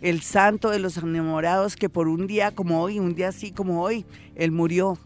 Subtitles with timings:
[0.00, 3.82] el santo de los enamorados que por un día como hoy, un día así como
[3.82, 4.04] hoy,
[4.34, 4.98] él murió.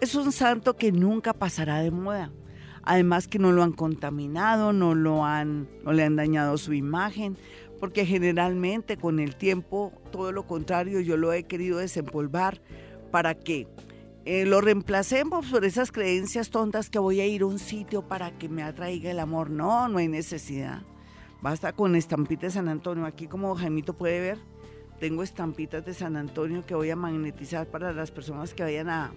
[0.00, 2.30] Es un santo que nunca pasará de moda.
[2.82, 7.36] Además que no lo han contaminado, no lo han, no le han dañado su imagen,
[7.80, 12.60] porque generalmente con el tiempo todo lo contrario yo lo he querido desempolvar
[13.10, 13.68] para que
[14.24, 18.36] eh, lo reemplacemos por esas creencias tontas que voy a ir a un sitio para
[18.36, 19.50] que me atraiga el amor.
[19.50, 20.82] No, no hay necesidad.
[21.40, 23.06] Basta con estampitas de San Antonio.
[23.06, 24.38] Aquí como Jaimito puede ver,
[24.98, 29.12] tengo estampitas de San Antonio que voy a magnetizar para las personas que vayan a,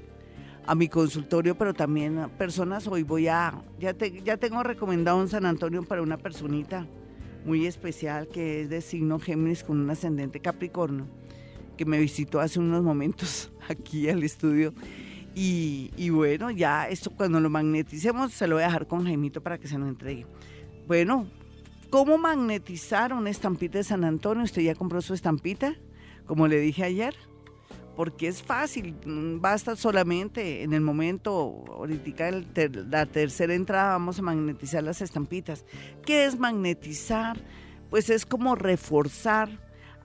[0.75, 5.81] mi consultorio, pero también personas hoy voy a, ya, ya tengo recomendado un San Antonio
[5.81, 6.85] para una personita
[7.43, 11.07] muy especial que es de signo Géminis con un ascendente Capricornio,
[11.75, 14.73] que me visitó hace unos momentos aquí al estudio.
[15.33, 19.41] Y, y bueno, ya esto cuando lo magneticemos se lo voy a dejar con Jaimito
[19.41, 20.27] para que se lo entregue.
[20.85, 21.25] Bueno,
[21.91, 24.45] ¿Cómo magnetizar una estampita de San Antonio?
[24.45, 25.75] ¿Usted ya compró su estampita?
[26.25, 27.13] Como le dije ayer.
[27.97, 32.31] Porque es fácil, mm, basta solamente en el momento, ahorita
[32.89, 35.65] la tercera entrada vamos a magnetizar las estampitas.
[36.05, 37.37] ¿Qué es magnetizar?
[37.89, 39.49] Pues es como reforzar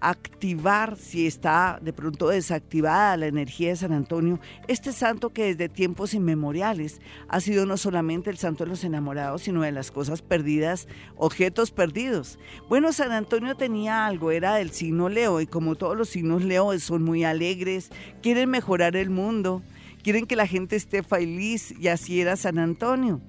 [0.00, 5.68] activar, si está de pronto desactivada la energía de San Antonio, este santo que desde
[5.68, 10.22] tiempos inmemoriales ha sido no solamente el santo de los enamorados, sino de las cosas
[10.22, 12.38] perdidas, objetos perdidos.
[12.68, 16.78] Bueno, San Antonio tenía algo, era del signo Leo, y como todos los signos Leo
[16.78, 17.90] son muy alegres,
[18.22, 19.62] quieren mejorar el mundo,
[20.02, 23.20] quieren que la gente esté feliz, y así era San Antonio.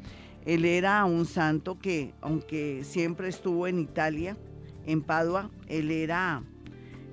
[0.46, 4.38] Él era un santo que, aunque siempre estuvo en Italia,
[4.86, 6.41] en Padua, él era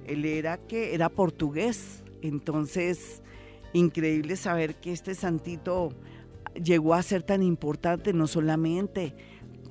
[0.07, 3.23] él era que era portugués, entonces
[3.73, 5.91] increíble saber que este santito
[6.55, 9.15] llegó a ser tan importante, no solamente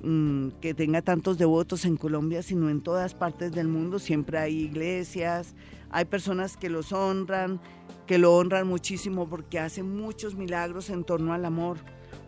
[0.02, 3.98] mm, que tenga tantos devotos en Colombia, sino en todas partes del mundo.
[3.98, 5.54] Siempre hay iglesias,
[5.90, 7.60] hay personas que los honran,
[8.06, 11.78] que lo honran muchísimo porque hace muchos milagros en torno al amor.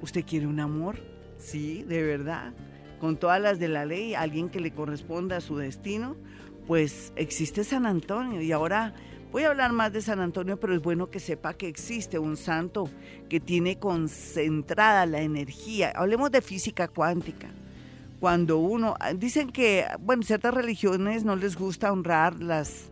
[0.02, 0.96] ¿Usted quiere un amor?
[1.38, 2.54] Sí, de verdad.
[3.00, 6.16] Con todas las de la ley, alguien que le corresponda a su destino
[6.66, 8.94] pues existe San Antonio y ahora
[9.30, 12.36] voy a hablar más de San Antonio, pero es bueno que sepa que existe un
[12.36, 12.90] santo
[13.28, 15.92] que tiene concentrada la energía.
[15.94, 17.48] Hablemos de física cuántica.
[18.18, 22.90] Cuando uno, dicen que, bueno, ciertas religiones no les gusta honrar las,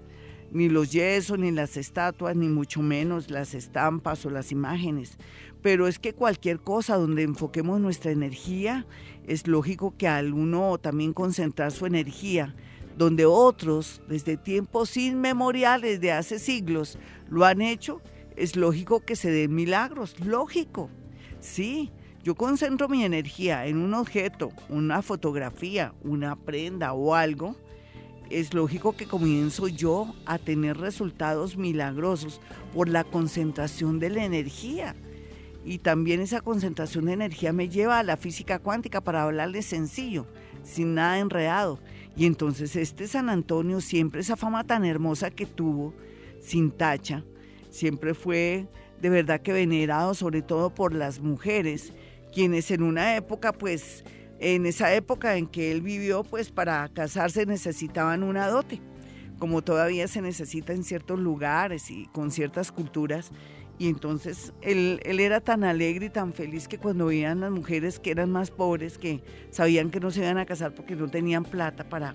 [0.52, 5.16] ni los yesos, ni las estatuas, ni mucho menos las estampas o las imágenes.
[5.62, 8.86] Pero es que cualquier cosa donde enfoquemos nuestra energía,
[9.26, 12.54] es lógico que al uno también concentrar su energía
[12.96, 18.00] donde otros desde tiempos inmemoriales de hace siglos lo han hecho,
[18.36, 20.90] es lógico que se den milagros, lógico.
[21.40, 21.90] Sí,
[22.22, 27.56] yo concentro mi energía en un objeto, una fotografía, una prenda o algo,
[28.30, 32.40] es lógico que comienzo yo a tener resultados milagrosos
[32.72, 34.96] por la concentración de la energía.
[35.64, 40.26] Y también esa concentración de energía me lleva a la física cuántica para hablarle sencillo,
[40.62, 41.78] sin nada enredado.
[42.16, 45.94] Y entonces este San Antonio, siempre esa fama tan hermosa que tuvo,
[46.40, 47.24] sin tacha,
[47.70, 48.68] siempre fue
[49.00, 51.92] de verdad que venerado, sobre todo por las mujeres,
[52.32, 54.04] quienes en una época, pues,
[54.38, 58.80] en esa época en que él vivió, pues para casarse necesitaban una dote,
[59.38, 63.30] como todavía se necesita en ciertos lugares y con ciertas culturas.
[63.78, 68.12] Y entonces él, era tan alegre y tan feliz que cuando veían las mujeres que
[68.12, 71.88] eran más pobres, que sabían que no se iban a casar porque no tenían plata
[71.88, 72.14] para,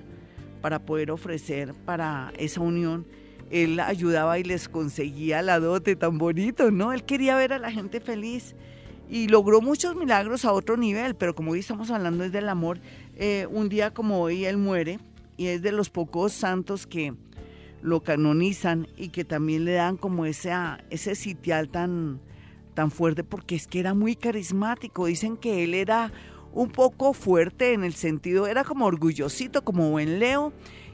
[0.61, 3.05] para poder ofrecer para esa unión,
[3.51, 6.93] él ayudaba y les conseguía la dote tan bonito, ¿no?
[6.93, 8.55] Él quería ver a la gente feliz
[9.09, 12.79] y logró muchos milagros a otro nivel, pero como hoy estamos hablando es del amor,
[13.15, 14.99] eh, un día como hoy él muere
[15.35, 17.13] y es de los pocos santos que
[17.81, 20.51] lo canonizan y que también le dan como ese,
[20.89, 22.19] ese sitial tan,
[22.73, 25.05] tan fuerte porque es que era muy carismático.
[25.05, 26.11] Dicen que él era
[26.53, 30.53] un poco fuerte en el sentido, era como orgullosito, como buen Leo.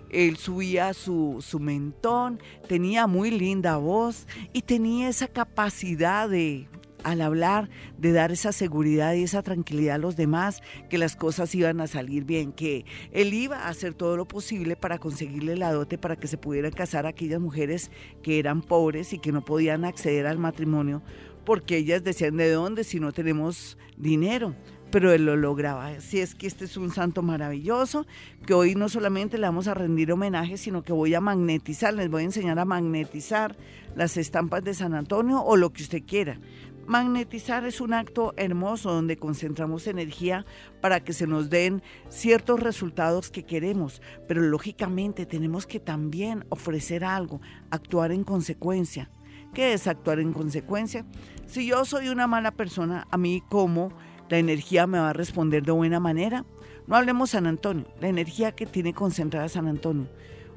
[0.10, 6.68] Él subía su, su mentón, tenía muy linda voz y tenía esa capacidad de
[7.06, 11.54] al hablar, de dar esa seguridad y esa tranquilidad a los demás, que las cosas
[11.54, 15.72] iban a salir bien, que él iba a hacer todo lo posible para conseguirle la
[15.72, 17.92] dote para que se pudieran casar aquellas mujeres
[18.24, 21.02] que eran pobres y que no podían acceder al matrimonio
[21.46, 24.56] porque ellas decían de dónde si no tenemos dinero
[24.96, 25.88] pero él lo lograba.
[25.88, 28.06] Así es que este es un santo maravilloso,
[28.46, 32.10] que hoy no solamente le vamos a rendir homenaje, sino que voy a magnetizar, les
[32.10, 33.58] voy a enseñar a magnetizar
[33.96, 36.40] las estampas de San Antonio o lo que usted quiera.
[36.88, 40.46] Magnetizar es un acto hermoso donde concentramos energía
[40.82, 47.04] para que se nos den ciertos resultados que queremos, pero lógicamente tenemos que también ofrecer
[47.04, 47.42] algo,
[47.72, 49.10] actuar en consecuencia.
[49.56, 51.06] ¿Qué es actuar en consecuencia?
[51.48, 53.92] Si yo soy una mala persona, a mí como
[54.30, 56.46] la energía me va a responder de buena manera.
[56.86, 60.08] No hablemos San Antonio, la energía que tiene concentrada San Antonio.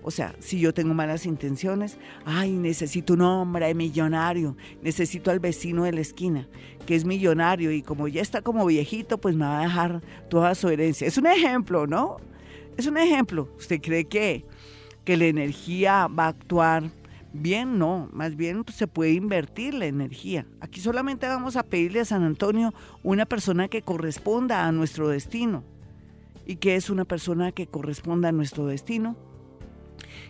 [0.08, 5.84] O sea, si yo tengo malas intenciones, ay, necesito un hombre millonario, necesito al vecino
[5.84, 6.48] de la esquina,
[6.86, 10.00] que es millonario y como ya está como viejito, pues me va a dejar
[10.30, 11.06] toda su herencia.
[11.06, 12.16] Es un ejemplo, ¿no?
[12.78, 13.50] Es un ejemplo.
[13.58, 14.46] ¿Usted cree que,
[15.04, 16.84] que la energía va a actuar
[17.34, 20.46] Bien, no, más bien se puede invertir la energía.
[20.60, 22.72] Aquí solamente vamos a pedirle a San Antonio
[23.02, 25.64] una persona que corresponda a nuestro destino.
[26.46, 29.28] ¿Y qué es una persona que corresponda a nuestro destino?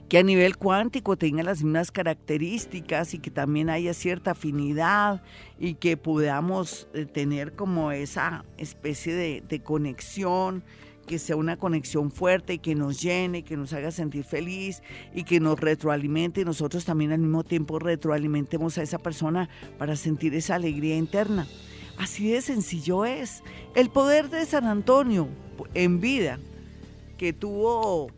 [0.08, 5.22] Que a nivel cuántico tenga las mismas características y que también haya cierta afinidad
[5.58, 10.64] y que podamos eh, tener como esa especie de, de conexión
[11.08, 14.82] que sea una conexión fuerte y que nos llene, que nos haga sentir feliz
[15.14, 19.96] y que nos retroalimente y nosotros también al mismo tiempo retroalimentemos a esa persona para
[19.96, 21.48] sentir esa alegría interna.
[21.98, 23.42] Así de sencillo es.
[23.74, 25.28] El poder de San Antonio
[25.74, 26.38] en vida
[27.16, 28.12] que tuvo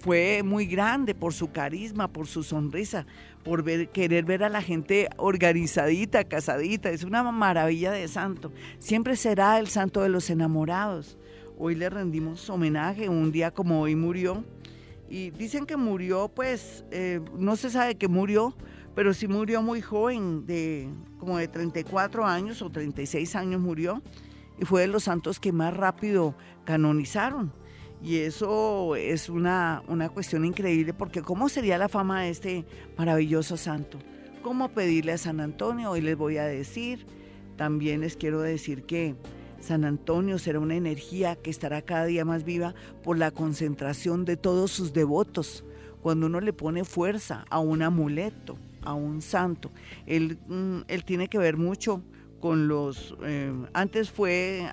[0.00, 3.06] fue muy grande por su carisma, por su sonrisa,
[3.44, 6.90] por querer ver a la gente organizadita, casadita.
[6.90, 8.50] Es una maravilla de santo.
[8.78, 11.18] Siempre será el santo de los enamorados.
[11.58, 14.42] Hoy le rendimos homenaje, un día como hoy murió.
[15.10, 18.56] Y dicen que murió, pues, eh, no se sabe que murió,
[18.94, 20.88] pero sí murió muy joven, de
[21.18, 24.02] como de 34 años o 36 años murió.
[24.58, 27.52] Y fue de los santos que más rápido canonizaron.
[28.02, 32.64] Y eso es una, una cuestión increíble, porque ¿cómo sería la fama de este
[32.96, 33.98] maravilloso santo?
[34.42, 35.90] ¿Cómo pedirle a San Antonio?
[35.90, 37.06] Hoy les voy a decir.
[37.56, 39.16] También les quiero decir que
[39.60, 44.38] San Antonio será una energía que estará cada día más viva por la concentración de
[44.38, 45.62] todos sus devotos.
[46.00, 49.70] Cuando uno le pone fuerza a un amuleto, a un santo,
[50.06, 52.02] él, mm, tiene que ver mucho
[52.40, 53.14] con los...
[53.22, 54.66] Eh, antes fue,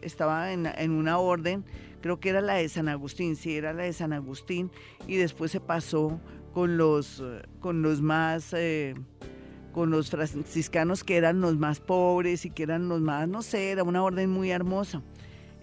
[0.00, 1.62] estaba en, en, una orden,
[2.00, 4.70] creo que era la de San Agustín, sí, era la de San Agustín,
[5.06, 6.20] y después se pasó
[6.52, 7.22] con los,
[7.60, 8.52] con los más...
[8.52, 8.94] Eh,
[9.72, 13.70] con los franciscanos que eran los más pobres y que eran los más, no sé,
[13.70, 15.00] era una orden muy hermosa.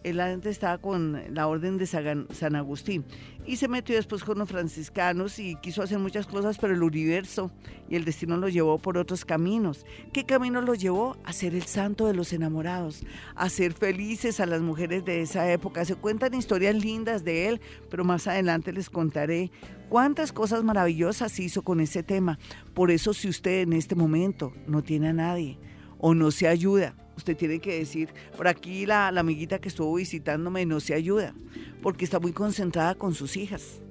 [0.03, 3.03] Él antes estaba con la orden de San Agustín
[3.47, 7.49] y se metió después con los franciscanos y quiso hacer muchas cosas, pero el universo
[7.89, 9.85] y el destino lo llevó por otros caminos.
[10.11, 11.15] ¿Qué camino lo llevó?
[11.23, 13.03] A ser el santo de los enamorados,
[13.35, 15.85] a ser felices a las mujeres de esa época.
[15.85, 19.49] Se cuentan historias lindas de él, pero más adelante les contaré
[19.87, 22.39] cuántas cosas maravillosas hizo con ese tema.
[22.73, 25.57] Por eso si usted en este momento no tiene a nadie
[25.99, 30.65] o no se ayuda, usted tiene que decir, por aquí la, amiguita que estuvo visitándome
[30.65, 31.33] no se ayuda,
[31.81, 33.81] porque está muy concentrada con sus hijas.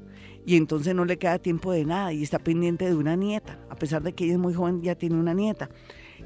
[0.47, 3.75] Y entonces no le queda tiempo de nada y está pendiente de una nieta, a
[3.75, 5.69] pesar de que ella es muy joven, ya tiene una nieta.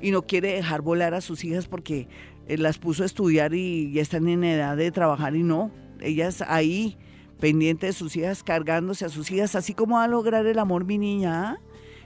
[0.02, 2.07] Y no quiere dejar volar a sus hijas porque
[2.47, 5.71] eh, las puso a estudiar y ya están en edad de trabajar y no.
[6.00, 6.99] Ellas ahí,
[7.40, 10.85] pendiente de sus hijas, cargándose a sus hijas, así como va a lograr el amor
[10.85, 11.52] mi niña.
[11.52, 11.59] ¿ah?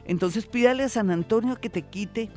[0.07, 2.31] Entonces pídale a San Antonio que te quite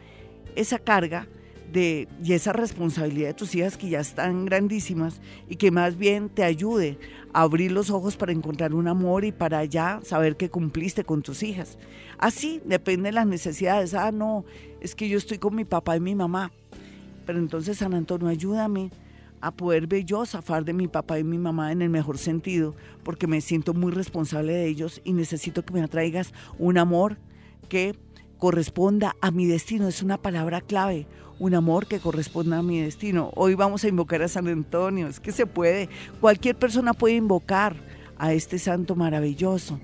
[0.56, 1.28] esa carga
[1.72, 5.20] de, y esa responsabilidad de tus hijas que ya están grandísimas
[5.50, 6.98] y que más bien te ayude
[7.34, 11.22] a abrir los ojos para encontrar un amor y para ya saber que cumpliste con
[11.22, 11.78] tus hijas.
[12.18, 13.94] Así depende de las necesidades.
[13.94, 14.46] Ah, no,
[14.82, 16.52] es que yo estoy con mi papá y mi mamá.
[17.26, 18.90] Pero entonces, San Antonio, ayúdame
[19.42, 23.28] a poder yo zafar de mi papá y mi mamá en el mejor sentido, porque
[23.28, 27.18] me siento muy responsable de ellos y necesito que me atraigas un amor
[27.70, 27.96] que
[28.38, 29.88] corresponda a mi destino.
[29.88, 31.08] Es una palabra clave,
[31.39, 33.32] un amor que corresponda a mi destino.
[33.36, 35.89] Hoy vamos a invocar a San Antonio, es que se puede.
[36.20, 37.75] Cualquier persona puede invocar
[38.17, 39.79] a este santo maravilloso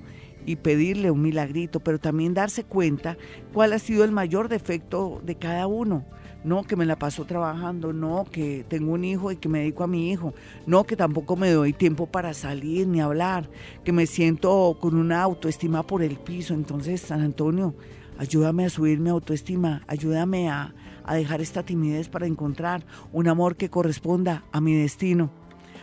[0.46, 3.18] y pedirle un milagrito, pero también darse cuenta
[3.54, 6.04] cuál ha sido el mayor defecto de cada uno.
[6.44, 9.86] No que me la paso trabajando, no que tengo un hijo y que me dedico
[9.86, 10.34] a mi hijo,
[10.66, 13.50] no que tampoco me doy tiempo para salir ni hablar,
[13.86, 16.54] que me siento con una autoestima por el piso.
[16.54, 17.76] Entonces, San Antonio,
[18.18, 20.74] ayúdame a subir mi autoestima, ayúdame a,
[21.06, 25.32] a dejar esta timidez para encontrar un amor que corresponda a mi destino.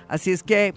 [0.08, 0.74] Así es que,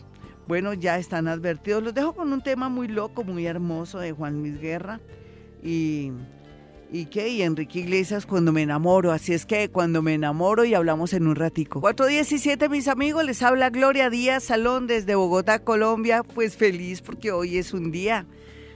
[0.47, 1.83] bueno, ya están advertidos.
[1.83, 4.99] Los dejo con un tema muy loco, muy hermoso de Juan Luis Guerra
[5.63, 6.11] y
[6.93, 7.27] ¿Y qué?
[7.29, 9.11] Y Enrique Iglesias cuando me enamoro.
[9.11, 11.81] Así es que cuando me enamoro y hablamos en un ratico.
[11.81, 16.21] 417, mis amigos, les habla Gloria Díaz Salón desde Bogotá, Colombia.
[16.21, 18.27] Pues feliz porque hoy es un día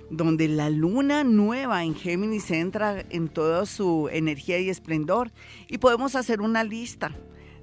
[0.10, 5.32] donde la luna nueva en Géminis entra en toda su energía y esplendor.
[5.68, 7.12] Y podemos hacer una lista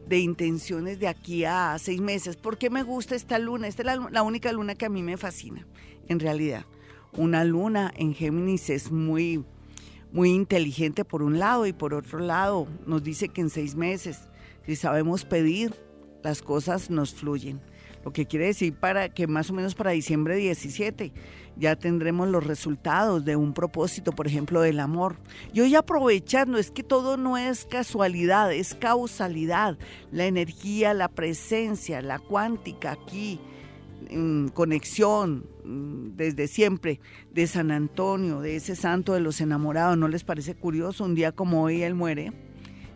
[0.09, 2.37] de intenciones de aquí a seis meses.
[2.37, 3.69] ¿Por qué me gusta esta luna?
[3.69, 5.67] Esta es la, única luna que a mí me fascina,
[6.09, 6.65] en realidad.
[7.13, 9.45] Una luna en Géminis es muy
[10.13, 14.29] muy inteligente por un lado y por otro lado nos dice que en seis meses,
[14.65, 15.75] si sabemos pedir,
[16.23, 17.61] las cosas nos fluyen.
[18.05, 21.13] Lo que quiere decir para que más o menos para diciembre 17
[21.57, 25.17] ya tendremos los resultados de un propósito, por ejemplo, del amor.
[25.53, 29.79] Y hoy aprovechando, es que todo no es casualidad, es causalidad.
[30.11, 33.41] La energía, la presencia, la cuántica aquí,
[34.53, 37.01] conexión mm, desde siempre
[37.33, 39.97] de San Antonio, de ese santo de los enamorados.
[39.97, 41.05] ¿No les parece curioso?
[41.05, 42.33] Un día como hoy él muere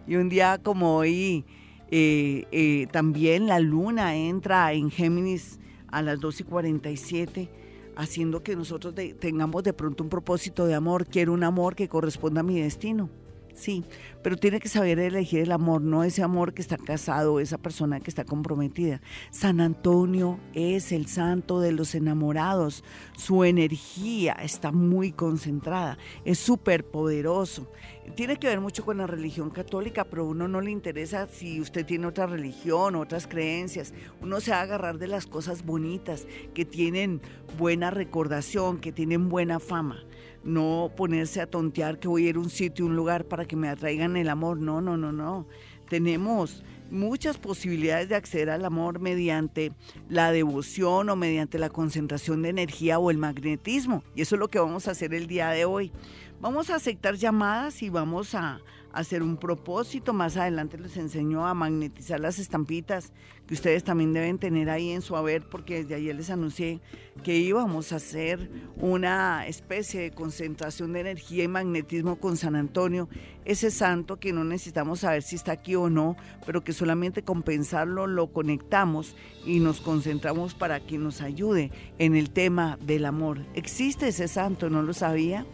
[0.06, 1.44] y un día como hoy
[1.90, 7.50] eh, eh, también la luna entra en Géminis a las 2 y 47
[7.98, 11.06] haciendo que nosotros tengamos de pronto un propósito de amor.
[11.06, 13.10] Quiero un amor que corresponda a mi destino
[13.58, 13.84] sí,
[14.22, 18.00] pero tiene que saber elegir el amor, no ese amor que está casado, esa persona
[18.00, 19.00] que está comprometida.
[19.30, 22.84] San Antonio es el santo de los enamorados,
[23.16, 27.70] su energía está muy concentrada, es súper poderoso.
[28.14, 31.60] Tiene que ver mucho con la religión católica, pero a uno no le interesa si
[31.60, 33.92] usted tiene otra religión, otras creencias.
[34.22, 37.20] Uno se va a agarrar de las cosas bonitas, que tienen
[37.58, 40.04] buena recordación, que tienen buena fama
[40.44, 43.56] no ponerse a tontear que voy a ir a un sitio, un lugar para que
[43.56, 44.58] me atraigan el amor.
[44.58, 45.46] No, no, no, no.
[45.88, 49.72] Tenemos muchas posibilidades de acceder al amor mediante
[50.08, 54.02] la devoción o mediante la concentración de energía o el magnetismo.
[54.14, 55.92] Y eso es lo que vamos a hacer el día de hoy.
[56.40, 58.60] Vamos a aceptar llamadas y vamos a,
[58.92, 60.12] hacer un propósito.
[60.12, 63.12] Más adelante les enseño a magnetizar las estampitas
[63.46, 66.80] que ustedes también deben tener ahí en su haber, porque desde ayer les anuncié
[67.24, 73.08] que íbamos a hacer una especie de concentración de energía y magnetismo con San Antonio,
[73.46, 76.14] ese santo que no necesitamos saber si está aquí o no,
[76.44, 79.16] pero que solamente con pensarlo lo conectamos
[79.46, 83.46] y nos concentramos para que nos ayude en el tema del amor.
[83.54, 84.68] ¿Existe ese santo?
[84.68, 85.46] ¿No lo sabía?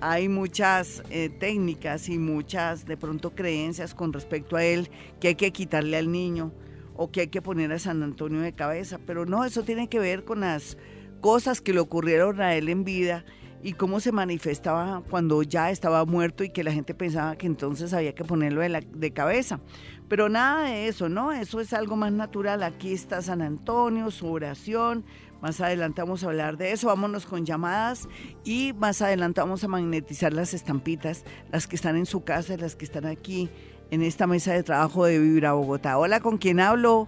[0.00, 4.90] Hay muchas eh, técnicas y muchas de pronto creencias con respecto a él
[5.20, 6.52] que hay que quitarle al niño
[6.96, 10.00] o que hay que poner a San Antonio de cabeza, pero no, eso tiene que
[10.00, 10.76] ver con las
[11.20, 13.24] cosas que le ocurrieron a él en vida
[13.62, 17.92] y cómo se manifestaba cuando ya estaba muerto y que la gente pensaba que entonces
[17.92, 19.60] había que ponerlo de, de cabeza.
[20.08, 21.32] Pero nada de eso, ¿no?
[21.32, 22.62] Eso es algo más natural.
[22.62, 25.04] Aquí está San Antonio, su oración,
[25.40, 28.08] más adelante vamos a hablar de eso, vámonos con llamadas
[28.44, 32.74] y más adelante vamos a magnetizar las estampitas, las que están en su casa, las
[32.74, 33.48] que están aquí
[33.90, 35.96] en esta mesa de trabajo de Vibra Bogotá.
[35.98, 37.06] Hola, ¿con quién hablo?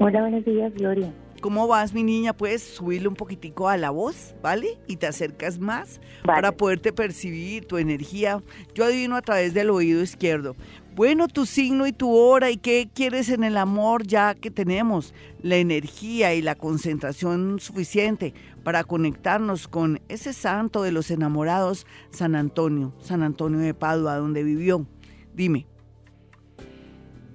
[0.00, 1.12] Hola, buenos días, Gloria.
[1.42, 2.32] ¿Cómo vas, mi niña?
[2.34, 4.78] Puedes subirle un poquitico a la voz, ¿vale?
[4.86, 8.40] Y te acercas más para poderte percibir tu energía.
[8.76, 10.54] Yo adivino a través del oído izquierdo.
[10.94, 15.14] Bueno, tu signo y tu hora y qué quieres en el amor ya que tenemos
[15.42, 22.36] la energía y la concentración suficiente para conectarnos con ese santo de los enamorados, San
[22.36, 24.86] Antonio, San Antonio de Padua, donde vivió.
[25.34, 25.71] Dime.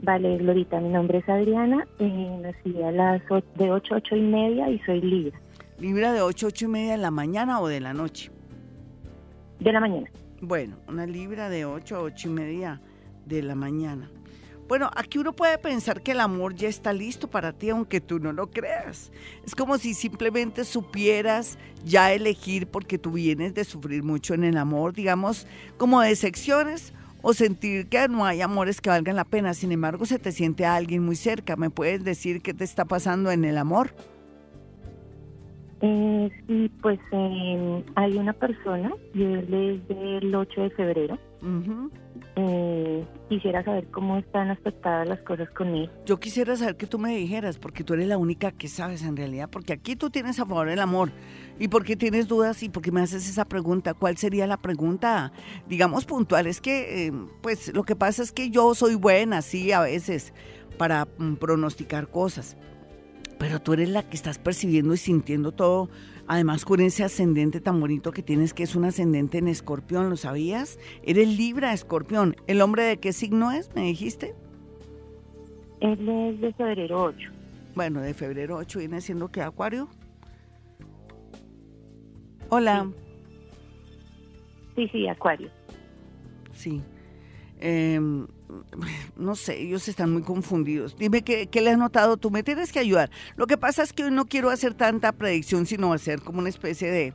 [0.04, 3.22] Vale, Glorita, mi nombre es Adriana, eh, nací a las
[3.56, 5.40] de 8, 8 y media y soy Libra.
[5.80, 8.32] ¿Libra de 8, 8 y media de la mañana o de la noche?
[9.60, 10.08] De la mañana.
[10.40, 12.82] Bueno, una Libra de 8 a 8 y media
[13.26, 14.10] de la mañana.
[14.68, 18.20] Bueno, aquí uno puede pensar que el amor ya está listo para ti, aunque tú
[18.20, 19.12] no lo creas.
[19.46, 24.58] Es como si simplemente supieras ya elegir porque tú vienes de sufrir mucho en el
[24.58, 29.54] amor, digamos, como de secciones o sentir que no hay amores que valgan la pena.
[29.54, 31.56] Sin embargo, se te siente a alguien muy cerca.
[31.56, 33.92] ¿Me puedes decir qué te está pasando en el amor?
[35.82, 41.20] Eh, sí, pues eh, hay una persona, yo desde el 8 de febrero.
[42.40, 45.90] Eh, quisiera saber cómo están aspectadas las cosas con él.
[46.06, 49.18] Yo quisiera saber que tú me dijeras, porque tú eres la única que sabes en
[49.18, 51.12] realidad, porque aquí tú tienes a favor el amor.
[51.58, 53.96] ¿Y por qué tienes dudas y por qué me haces esa pregunta?
[53.96, 55.32] ¿Cuál sería la pregunta,
[55.68, 56.46] digamos, puntual?
[56.46, 60.32] Es que, eh, pues, lo que pasa es que yo soy buena, sí, a veces,
[60.78, 62.56] para mm, pronosticar cosas.
[63.40, 65.90] pero tú eres la que estás percibiendo y sintiendo todo,
[66.28, 70.18] además con ese ascendente tan bonito que tienes, que es un ascendente en escorpión, ¿lo
[70.18, 70.78] sabías?
[71.04, 72.36] Eres Libra, escorpión.
[72.48, 74.36] ¿El hombre de qué signo es, me dijiste?
[75.80, 77.32] Él es de febrero 8.
[77.76, 79.88] Bueno, de febrero 8 viene siendo que Acuario.
[82.50, 82.90] Hola.
[84.76, 85.50] Sí, sí, Acuario.
[86.54, 86.82] Sí.
[87.60, 88.28] Em,
[89.18, 90.96] no sé, ellos están muy confundidos.
[90.98, 93.10] Dime qué, qué le has notado tú, me tienes que ayudar.
[93.36, 96.50] Lo que pasa es que hoy no quiero hacer tanta predicción, sino hacer como una
[96.50, 97.14] especie de,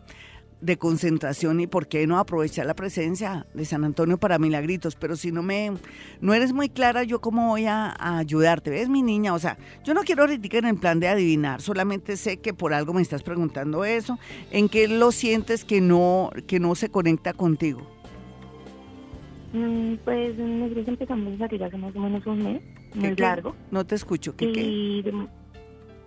[0.62, 5.16] de concentración y por qué no aprovechar la presencia de San Antonio para milagritos, pero
[5.16, 5.72] si no me
[6.20, 9.34] no eres muy clara yo cómo voy a, ayudarte, ¿ves mi niña?
[9.34, 12.72] O sea, yo no quiero ahorita en el plan de adivinar, solamente sé que por
[12.72, 14.18] algo me estás preguntando eso,
[14.52, 17.91] en qué lo sientes que no que no se conecta contigo.
[19.52, 22.62] Mm, pues nosotros empezamos a salir hace más o menos un mes,
[22.94, 23.54] muy largo.
[23.70, 25.04] No te escucho, ¿qué y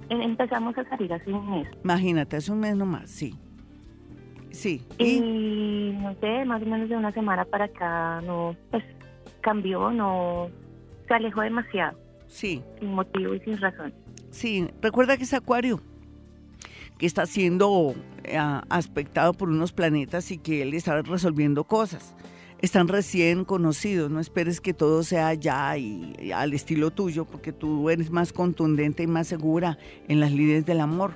[0.09, 1.67] empezamos a salir hace un mes.
[1.83, 3.35] Imagínate, hace un mes nomás, sí.
[4.51, 4.81] Sí.
[4.99, 5.19] ¿Y?
[5.99, 8.83] no sé, más o menos de una semana para acá no, pues
[9.41, 10.49] cambió, no,
[11.07, 11.97] se alejó demasiado.
[12.27, 12.61] Sí.
[12.79, 13.93] Sin motivo y sin razón.
[14.31, 15.81] Sí, recuerda que es Acuario,
[16.97, 18.37] que está siendo eh,
[18.69, 22.15] aspectado por unos planetas y que él está resolviendo cosas.
[22.61, 27.89] Están recién conocidos, no esperes que todo sea ya y al estilo tuyo, porque tú
[27.89, 31.11] eres más contundente y más segura en las líderes del amor.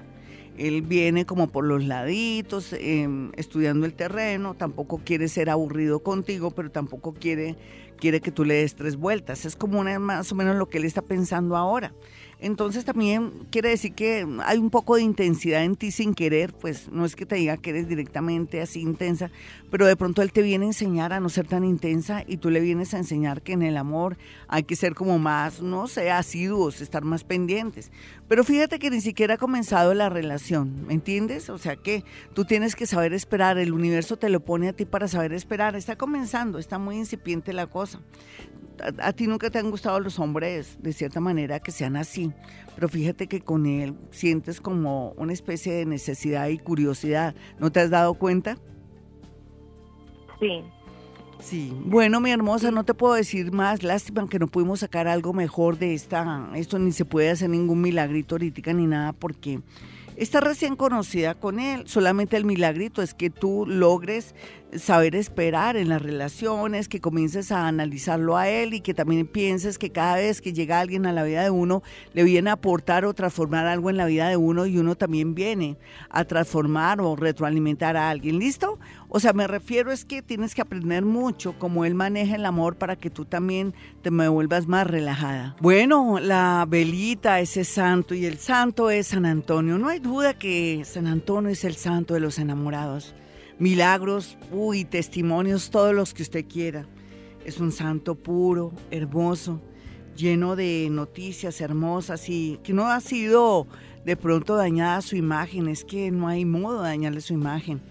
[0.59, 6.51] Él viene como por los laditos, em, estudiando el terreno, tampoco quiere ser aburrido contigo,
[6.51, 7.55] pero tampoco quiere,
[7.97, 9.45] quiere que tú le des tres vueltas.
[9.45, 11.93] Es como una, más o menos lo que él está pensando ahora.
[12.41, 16.89] Entonces también quiere decir que hay un poco de intensidad en ti sin querer, pues
[16.89, 19.29] no es que te diga que eres directamente así intensa,
[19.69, 22.49] pero de pronto él te viene a enseñar a no ser tan intensa y tú
[22.49, 24.17] le vienes a enseñar que en el amor
[24.47, 27.91] hay que ser como más, no sé, asiduos, estar más pendientes.
[28.29, 31.49] Pero fíjate que ni siquiera ha comenzado la relación, ¿me entiendes?
[31.49, 34.85] O sea que tú tienes que saber esperar, el universo te lo pone a ti
[34.85, 37.99] para saber esperar, está comenzando, está muy incipiente la cosa
[38.81, 42.31] a, ti nunca te han gustado los hombres de cierta manera que sean así,
[42.75, 47.35] pero fíjate que con él sientes como una especie de necesidad y curiosidad.
[47.59, 48.57] ¿No te has dado cuenta?
[50.39, 50.63] Sí.
[51.41, 53.81] Sí, bueno, mi hermosa, no te puedo decir más.
[53.81, 56.49] Lástima que no pudimos sacar algo mejor de esta.
[56.53, 59.61] Esto ni se puede hacer ningún milagrito ahorita ni nada porque
[60.17, 61.83] está recién conocida con él.
[61.87, 64.35] Solamente el milagrito es que tú logres
[64.77, 69.77] saber esperar en las relaciones, que comiences a analizarlo a él y que también pienses
[69.77, 71.81] que cada vez que llega alguien a la vida de uno,
[72.13, 75.33] le viene a aportar o transformar algo en la vida de uno y uno también
[75.35, 75.77] viene
[76.09, 78.39] a transformar o retroalimentar a alguien.
[78.39, 78.79] ¿Listo?
[79.09, 82.75] O sea, me refiero es que tienes que aprender mucho cómo él maneja el amor
[82.75, 85.55] para que tú también te me vuelvas más relajada.
[85.61, 89.77] Bueno, la velita, ese santo y el santo es San Antonio.
[89.77, 93.15] No hay duda que San Antonio es el santo de los enamorados
[93.59, 96.85] milagros, uy, testimonios, todos los que usted quiera.
[97.45, 99.61] Es un santo puro, hermoso,
[100.15, 103.67] lleno de noticias hermosas y que no ha sido
[104.05, 107.81] de pronto dañada su imagen, es que no hay modo de dañarle su imagen,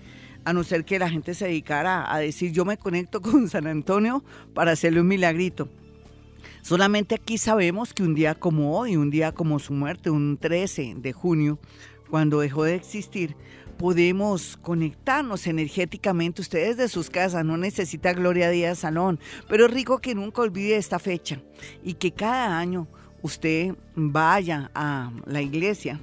[0.44, 3.66] a no ser que la gente se dedicara a decir yo me conecto con San
[3.66, 5.68] Antonio para hacerle un milagrito.
[6.62, 10.96] Solamente aquí sabemos que un día como hoy, un día como su muerte, un 13
[10.98, 11.58] de junio,
[12.10, 13.36] cuando dejó de existir,
[13.78, 16.42] podemos conectarnos energéticamente.
[16.42, 20.76] Ustedes de sus casas no necesita Gloria Díaz Salón, pero es rico que nunca olvide
[20.76, 21.40] esta fecha
[21.82, 22.86] y que cada año
[23.22, 26.00] usted vaya a la iglesia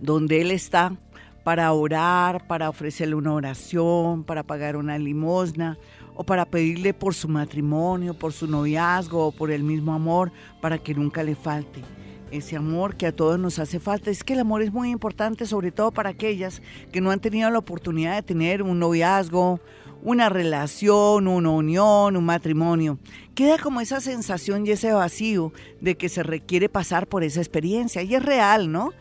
[0.00, 0.96] donde Él está
[1.44, 5.78] para orar, para ofrecerle una oración, para pagar una limosna
[6.14, 10.78] o para pedirle por su matrimonio, por su noviazgo o por el mismo amor, para
[10.78, 11.82] que nunca le falte
[12.32, 14.10] ese amor que a todos nos hace falta.
[14.10, 17.50] Es que el amor es muy importante, sobre todo para aquellas que no han tenido
[17.50, 19.60] la oportunidad de tener un noviazgo,
[20.02, 22.98] una relación, una unión, un matrimonio.
[23.34, 28.02] Queda como esa sensación y ese vacío de que se requiere pasar por esa experiencia.
[28.02, 28.92] Y es real, ¿no?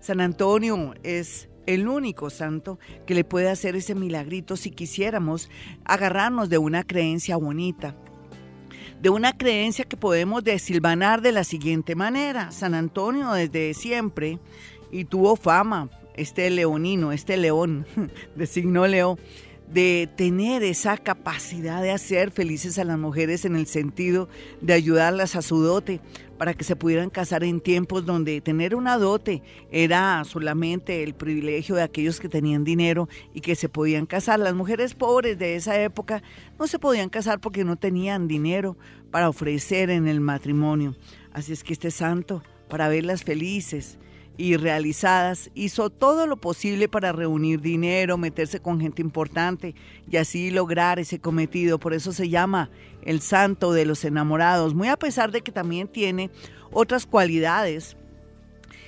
[0.00, 5.50] San Antonio es el único santo que le puede hacer ese milagrito si quisiéramos
[5.84, 7.94] agarrarnos de una creencia bonita
[9.00, 12.50] de una creencia que podemos desilvanar de la siguiente manera.
[12.50, 14.38] San Antonio desde siempre,
[14.90, 17.86] y tuvo fama, este leonino, este león
[18.36, 19.18] de signo Leo,
[19.72, 24.28] de tener esa capacidad de hacer felices a las mujeres en el sentido
[24.60, 26.00] de ayudarlas a su dote
[26.40, 31.74] para que se pudieran casar en tiempos donde tener una dote era solamente el privilegio
[31.74, 34.40] de aquellos que tenían dinero y que se podían casar.
[34.40, 36.22] Las mujeres pobres de esa época
[36.58, 38.78] no se podían casar porque no tenían dinero
[39.10, 40.96] para ofrecer en el matrimonio.
[41.30, 43.98] Así es que este santo, para verlas felices,
[44.40, 49.74] y realizadas, hizo todo lo posible para reunir dinero, meterse con gente importante
[50.10, 51.78] y así lograr ese cometido.
[51.78, 52.70] Por eso se llama
[53.02, 56.30] el santo de los enamorados, muy a pesar de que también tiene
[56.72, 57.98] otras cualidades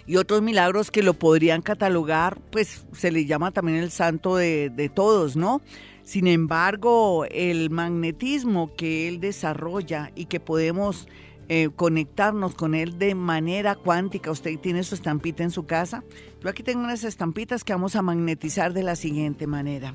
[0.07, 4.71] y otros milagros que lo podrían catalogar, pues se le llama también el santo de,
[4.71, 5.61] de todos, ¿no?
[6.03, 11.09] Sin embargo, el magnetismo que él desarrolla y que podemos
[11.55, 14.31] eh, conectarnos con él de manera cuántica.
[14.31, 16.03] Usted tiene su estampita en su casa.
[16.41, 19.95] Yo aquí tengo unas estampitas que vamos a magnetizar de la siguiente manera.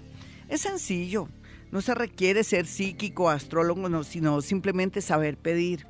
[0.50, 1.30] Es sencillo.
[1.72, 5.88] No se requiere ser psíquico, astrólogo, sino simplemente saber pedir.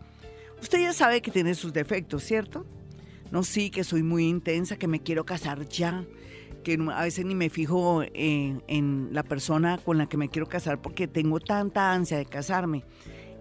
[0.62, 2.66] Usted ya sabe que tiene sus defectos, ¿cierto?
[3.30, 6.06] No, sí, que soy muy intensa, que me quiero casar ya,
[6.64, 10.48] que a veces ni me fijo en, en la persona con la que me quiero
[10.48, 12.86] casar porque tengo tanta ansia de casarme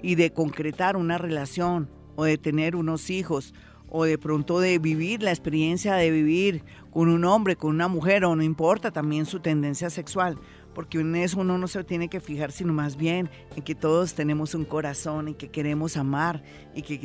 [0.03, 3.55] y de concretar una relación o de tener unos hijos
[3.89, 8.25] o de pronto de vivir la experiencia de vivir con un hombre, con una mujer
[8.25, 10.39] o no importa también su tendencia sexual,
[10.75, 14.15] porque en eso uno no se tiene que fijar, sino más bien en que todos
[14.15, 16.43] tenemos un corazón y que queremos amar
[16.75, 16.99] y que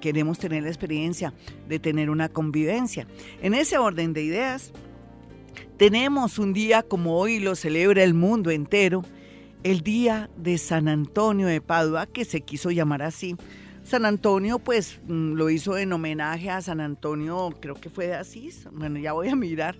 [0.00, 1.34] queremos tener la experiencia
[1.68, 3.06] de tener una convivencia.
[3.42, 4.72] En ese orden de ideas,
[5.76, 9.04] tenemos un día como hoy lo celebra el mundo entero,
[9.64, 13.36] el día de San Antonio de Padua, que se quiso llamar así
[13.88, 18.16] San Antonio, pues mm, lo hizo en homenaje a San Antonio, creo que fue de
[18.16, 19.76] Asís, bueno, ya voy a mirar,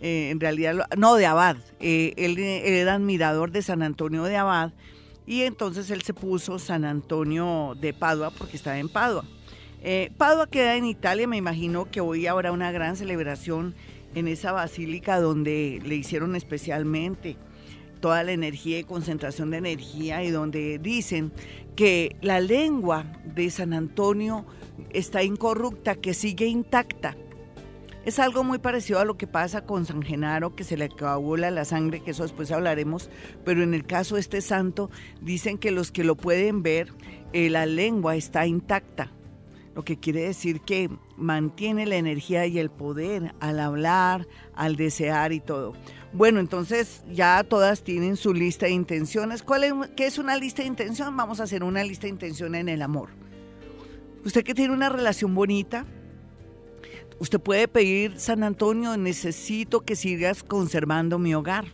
[0.00, 4.70] eh, en realidad, no, de Abad, eh, él, era admirador de San Antonio de Abad
[5.26, 9.24] y entonces él se puso San Antonio de Padua porque estaba en Padua.
[9.82, 13.74] Eh, Padua queda en Italia, me imagino que hoy habrá una gran celebración
[14.14, 17.36] en esa basílica donde le hicieron especialmente
[18.00, 21.32] toda la energía y concentración de energía y donde dicen
[21.76, 24.44] que la lengua de San Antonio
[24.90, 27.16] está incorrupta, que sigue intacta.
[28.04, 31.50] Es algo muy parecido a lo que pasa con San Genaro, que se le coagula
[31.50, 33.10] la sangre, que eso después hablaremos,
[33.44, 36.92] pero en el caso de este santo dicen que los que lo pueden ver,
[37.32, 39.12] eh, la lengua está intacta,
[39.74, 45.32] lo que quiere decir que mantiene la energía y el poder al hablar, al desear
[45.32, 45.74] y todo.
[46.12, 49.42] Bueno, entonces ya todas tienen su lista de intenciones.
[49.42, 51.14] ¿Cuál es, ¿Qué es una lista de intención?
[51.16, 53.10] Vamos a hacer una lista de intención en el amor.
[54.24, 55.84] Usted que tiene una relación bonita,
[57.18, 61.66] usted puede pedir, San Antonio, necesito que sigas conservando mi hogar.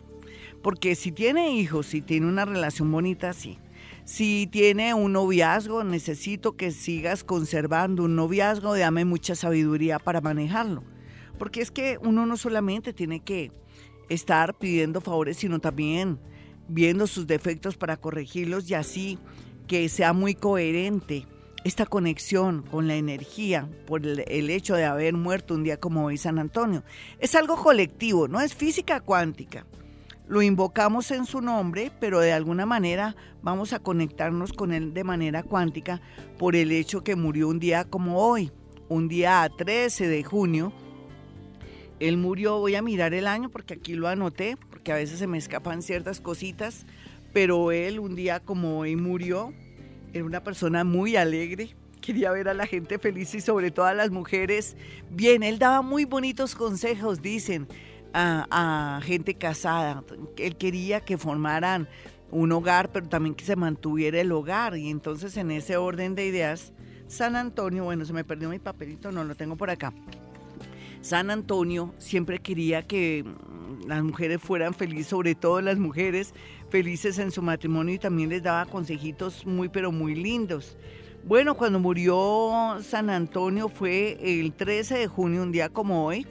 [0.61, 3.57] Porque si tiene hijos, si tiene una relación bonita, sí.
[4.03, 10.83] Si tiene un noviazgo, necesito que sigas conservando un noviazgo, dame mucha sabiduría para manejarlo.
[11.39, 13.51] Porque es que uno no solamente tiene que
[14.09, 16.19] estar pidiendo favores, sino también
[16.67, 19.19] viendo sus defectos para corregirlos y así
[19.67, 21.27] que sea muy coherente
[21.63, 26.17] esta conexión con la energía por el, hecho de haber muerto un día como hoy
[26.17, 26.83] San Antonio.
[27.19, 29.65] Es algo colectivo, no es física cuántica.
[30.27, 35.03] Lo invocamos en su nombre, pero de alguna manera vamos a conectarnos con él de
[35.03, 36.01] manera cuántica
[36.37, 38.51] por el hecho que murió un día como hoy,
[38.87, 40.71] un día 13 de junio
[41.99, 45.27] él murió, voy a mirar el año porque aquí lo anoté, porque a veces se
[45.27, 46.85] me escapan ciertas cositas,
[47.33, 49.53] pero él un día como hoy murió,
[50.13, 53.93] era una persona muy alegre, quería ver a la gente feliz y sobre todo a
[53.93, 54.77] las mujeres
[55.09, 55.43] bien.
[55.43, 57.67] Él daba muy bonitos consejos, dicen,
[58.13, 60.03] a, a gente casada.
[60.37, 61.89] Él quería que formaran
[62.31, 64.77] un hogar, pero también que se mantuviera el hogar.
[64.77, 66.73] Y entonces en ese orden de ideas,
[67.07, 69.93] San Antonio, bueno, se me perdió mi papelito, no lo tengo por acá.
[71.05, 76.33] San Antonio siempre quería que mm, las mujeres fueran felices, sobre todo las mujeres
[76.71, 80.75] felices en su matrimonio y también les daba consejitos muy pero muy lindos.
[81.23, 86.25] Bueno, cuando murió San Antonio fue el 13 de junio, un día como hoy,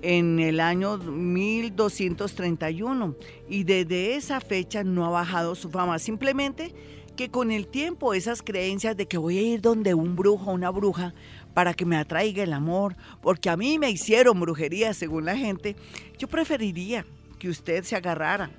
[0.00, 3.16] en el año 1231
[3.48, 6.72] y desde esa fecha no ha bajado su fama, simplemente
[7.16, 10.70] que con el tiempo esas creencias de que voy a ir donde un brujo una
[10.70, 11.14] bruja
[11.54, 15.76] para que me atraiga el amor, porque a mí me hicieron brujería según la gente,
[16.18, 17.06] yo preferiría
[17.38, 18.50] que usted se agarrara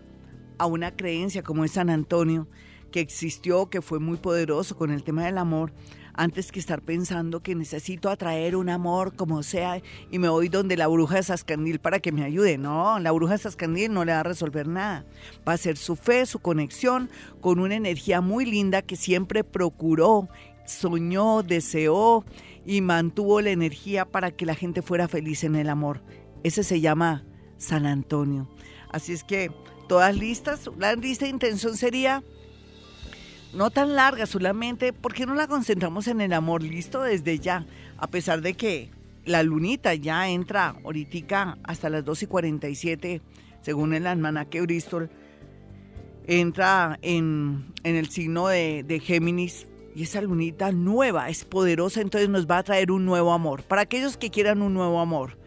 [0.58, 2.48] a una creencia como es San Antonio,
[2.92, 5.74] que existió, que fue muy poderoso con el tema del amor,
[6.18, 10.78] antes que estar pensando que necesito atraer un amor como sea y me voy donde
[10.78, 12.58] la bruja de Sascandil para que me ayude.
[12.58, 15.06] No, la bruja de Sascandil no le va a resolver nada.
[15.48, 17.10] Va a ser su fe, su conexión
[17.42, 20.30] con una energía muy linda que siempre procuró,
[20.66, 22.24] soñó, deseó
[22.66, 26.02] y mantuvo la energía para que la gente fuera feliz en el amor.
[26.44, 27.24] Ese se llama
[27.58, 28.50] San Antonio.
[28.90, 29.52] Así es que
[29.88, 32.24] todas listas, la lista de intención sería
[33.54, 37.66] no tan larga solamente, ¿por qué no la concentramos en el amor listo desde ya?
[37.98, 38.90] A pesar de que
[39.24, 43.22] la lunita ya entra ahorita hasta las 2 y 47,
[43.62, 45.10] según el almanaque Bristol,
[46.28, 52.46] entra en, el signo de, de Géminis y esa lunita nueva es poderosa, entonces nos
[52.46, 53.64] va a traer un nuevo amor.
[53.64, 55.38] Para aquellos que quieran un nuevo amor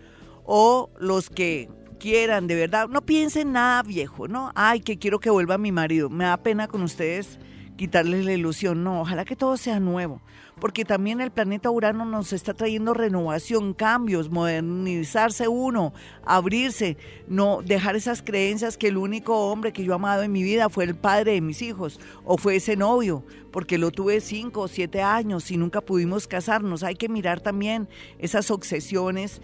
[0.44, 1.68] o los que
[2.00, 4.50] quieran de verdad, no piensen nada viejo, ¿no?
[4.54, 6.08] Ay, que quiero que vuelva mi marido.
[6.08, 7.38] Me da pena con ustedes
[7.76, 8.82] quitarles la ilusión.
[8.82, 10.22] No, ojalá que todo sea nuevo,
[10.61, 15.92] porque también el planeta Urano nos está trayendo renovación, cambios, modernizarse uno,
[16.25, 20.42] abrirse, no dejar esas creencias que el único hombre que yo he amado en mi
[20.42, 24.62] vida fue el padre de mis hijos o fue ese novio, porque lo tuve cinco
[24.62, 26.83] o siete años y nunca pudimos casarnos.
[26.83, 29.40] Hay que mirar también esas obsesiones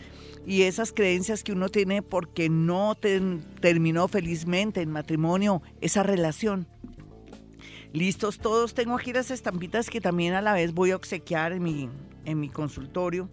[0.46, 2.96] y esas creencias que uno tiene porque no
[3.60, 6.66] terminó felizmente en matrimonio esa relación.
[7.94, 11.62] Listos todos, tengo aquí las estampitas que también a la vez voy a obsequiar en
[11.62, 11.88] mi,
[12.24, 13.28] en mi consultorio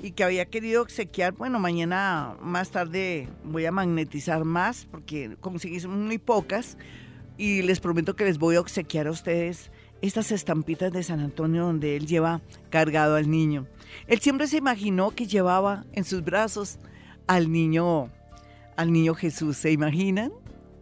[0.00, 5.84] y que había querido obsequiar, bueno, mañana más tarde voy a magnetizar más porque conseguí
[5.88, 6.78] muy pocas
[7.36, 11.64] y les prometo que les voy a obsequiar a ustedes estas estampitas de San Antonio
[11.64, 13.66] donde él lleva cargado al niño.
[14.06, 16.78] Él siempre se imaginó que llevaba en sus brazos
[17.26, 18.12] al niño,
[18.76, 19.56] al niño Jesús.
[19.56, 20.32] ¿Se imaginan?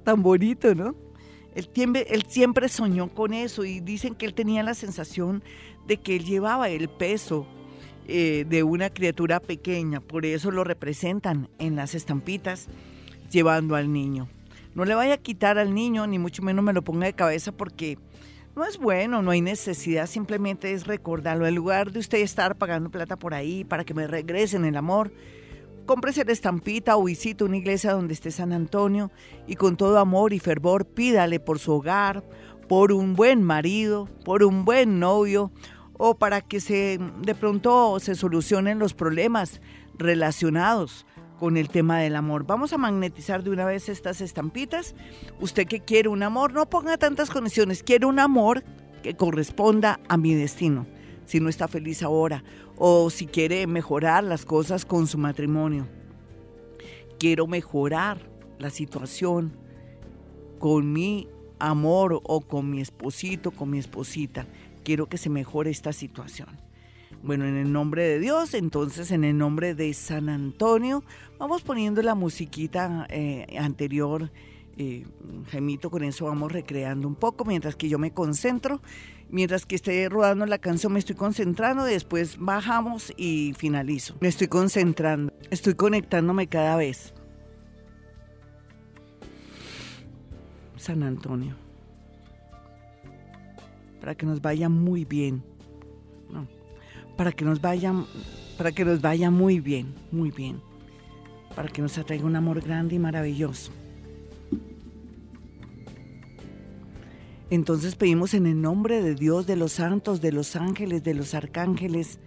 [0.04, 1.03] Tan bonito, ¿no?
[1.54, 5.42] Él, siempre soñó con eso y dicen que él tenía la sensación
[5.86, 7.46] de que él llevaba el peso
[8.08, 12.68] eh, de una criatura pequeña, por eso lo representan en las estampitas
[13.30, 14.28] llevando al niño.
[14.74, 17.52] No le vaya a quitar al niño, ni mucho menos me lo ponga de cabeza
[17.52, 17.98] porque
[18.56, 21.46] no es bueno, no hay necesidad, simplemente es recordarlo.
[21.46, 25.12] En lugar de usted estar pagando plata por ahí para que me regresen el amor,
[25.86, 29.10] cómprese la estampita o visite una iglesia donde esté San Antonio
[29.46, 32.24] y con todo amor y fervor pídale por su hogar,
[32.68, 35.52] por un buen marido, por un buen novio
[35.98, 39.60] o para que se de pronto se solucionen los problemas
[39.96, 41.06] relacionados
[41.38, 42.46] con el tema del amor.
[42.46, 44.94] Vamos a magnetizar de una vez estas estampitas.
[45.40, 48.64] Usted que quiere un amor, no ponga tantas condiciones, quiere un amor
[49.02, 50.86] que corresponda a mi destino,
[51.26, 52.42] si no está feliz ahora,
[52.76, 55.86] o si quiere mejorar las cosas con su matrimonio.
[57.18, 58.18] Quiero mejorar
[58.58, 59.56] la situación
[60.58, 64.46] con mi amor o con mi esposito, con mi esposita.
[64.82, 66.48] Quiero que se mejore esta situación.
[67.22, 71.02] Bueno, en el nombre de Dios, entonces en el nombre de San Antonio,
[71.38, 74.30] vamos poniendo la musiquita eh, anterior,
[74.76, 75.06] eh,
[75.46, 78.82] Gemito, con eso vamos recreando un poco mientras que yo me concentro.
[79.28, 84.16] Mientras que esté rodando la canción me estoy concentrando, después bajamos y finalizo.
[84.20, 87.14] Me estoy concentrando, estoy conectándome cada vez.
[90.76, 91.56] San Antonio,
[94.00, 95.42] para que nos vaya muy bien
[97.16, 97.92] para que nos vaya,
[98.58, 100.60] para que nos vaya muy bien, muy bien,
[101.54, 103.72] para que nos atraiga un amor grande y maravilloso.
[107.54, 111.34] Entonces pedimos en el nombre de Dios, de los santos, de los ángeles, de los
[111.34, 112.18] arcángeles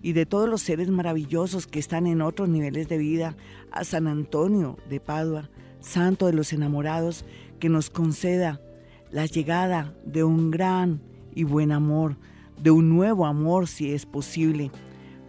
[0.00, 3.36] y de todos los seres maravillosos que están en otros niveles de vida,
[3.72, 7.24] a San Antonio de Padua, santo de los enamorados,
[7.58, 8.60] que nos conceda
[9.10, 11.02] la llegada de un gran
[11.34, 12.16] y buen amor,
[12.62, 14.70] de un nuevo amor si es posible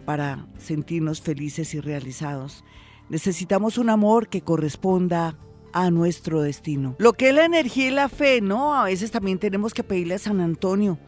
[0.04, 2.62] para sentirnos felices y realizados.
[3.08, 5.36] Necesitamos un amor que corresponda
[5.72, 6.94] a nuestro destino.
[6.98, 8.74] Lo que es la energía y la fe, ¿no?
[8.74, 10.98] A veces también tenemos que pedirle a San Antonio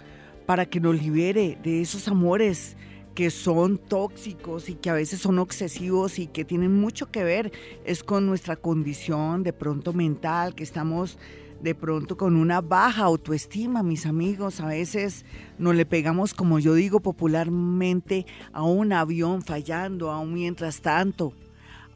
[0.47, 2.77] para que nos libere de esos amores
[3.15, 7.53] que son tóxicos y que a veces son obsesivos y que tienen mucho que ver
[7.85, 11.19] es con nuestra condición de pronto mental, que estamos
[11.63, 14.61] de pronto con una baja autoestima, mis amigos.
[14.61, 15.25] A veces
[15.59, 21.35] no le pegamos, como yo digo popularmente, a un avión fallando, a un mientras tanto,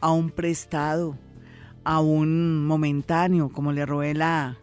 [0.01, 1.17] a un prestado,
[1.85, 4.59] a un momentáneo, como le robé la,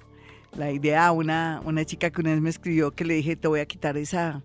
[0.58, 3.48] la idea a una, una chica que una vez me escribió que le dije, te
[3.48, 4.42] voy a quitar esa,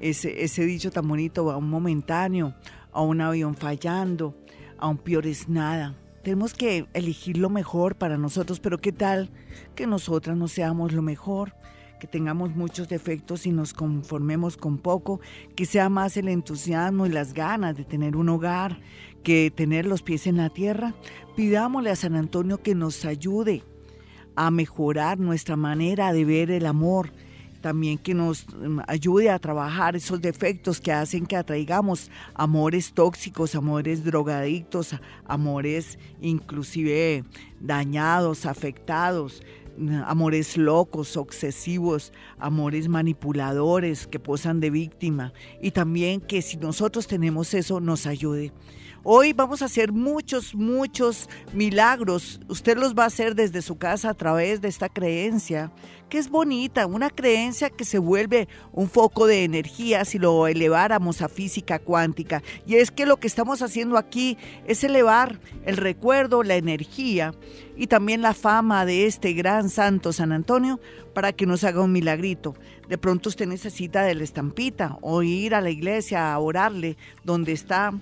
[0.00, 2.54] ese, ese dicho tan bonito, a un momentáneo,
[2.92, 4.34] a un avión fallando,
[4.78, 5.94] a un peor es nada
[6.26, 9.30] tenemos que elegir lo mejor para nosotros, pero ¿qué tal
[9.76, 11.52] que nosotras no seamos lo mejor?
[11.98, 15.20] que tengamos muchos defectos y nos conformemos con poco,
[15.54, 18.78] que sea más el entusiasmo y las ganas de tener un hogar
[19.26, 20.94] que tener los pies en la tierra.
[21.34, 23.64] Pidámosle a San Antonio que nos ayude
[24.36, 27.10] a mejorar nuestra manera de ver el amor,
[27.60, 33.56] también que nos mm, ayude a trabajar esos defectos que hacen que atraigamos amores tóxicos,
[33.56, 37.24] amores drogadictos, amores inclusive
[37.58, 39.42] dañados, afectados,
[40.04, 47.54] amores locos, obsesivos, amores manipuladores que posan de víctima y también que si nosotros tenemos
[47.54, 48.52] eso nos ayude.
[49.08, 52.40] Hoy vamos a hacer muchos, muchos milagros.
[52.48, 55.70] Usted los va a hacer desde su casa a través de esta creencia
[56.08, 61.22] que es bonita, una creencia que se vuelve un foco de energía si lo eleváramos
[61.22, 62.42] a física cuántica.
[62.66, 67.32] Y es que lo que estamos haciendo aquí es elevar el recuerdo, la energía
[67.76, 70.80] y también la fama de este gran santo San Antonio
[71.14, 72.54] para que nos haga un milagrito.
[72.88, 77.52] De pronto usted necesita de la estampita o ir a la iglesia a orarle donde
[77.52, 77.92] está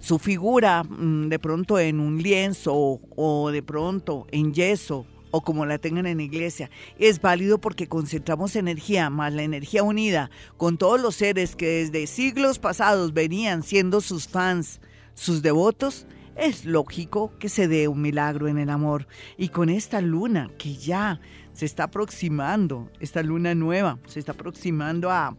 [0.00, 5.66] su figura mm, de pronto en un lienzo o de pronto en yeso o como
[5.66, 11.00] la tengan en iglesia, es válido porque concentramos energía, más la energía unida con todos
[11.00, 14.80] los seres que desde siglos pasados venían siendo sus fans,
[15.14, 16.06] sus devotos,
[16.40, 19.06] es lógico que se dé un milagro en el amor.
[19.36, 21.20] Y con esta luna que ya
[21.52, 25.36] se está aproximando, esta luna nueva, se está aproximando a,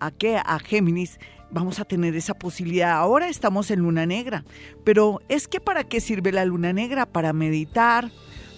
[0.00, 0.36] ¿a qué?
[0.36, 1.18] A Géminis,
[1.50, 2.92] vamos a tener esa posibilidad.
[2.92, 4.44] Ahora estamos en luna negra,
[4.84, 7.06] pero es que ¿para qué sirve la luna negra?
[7.06, 8.10] Para meditar,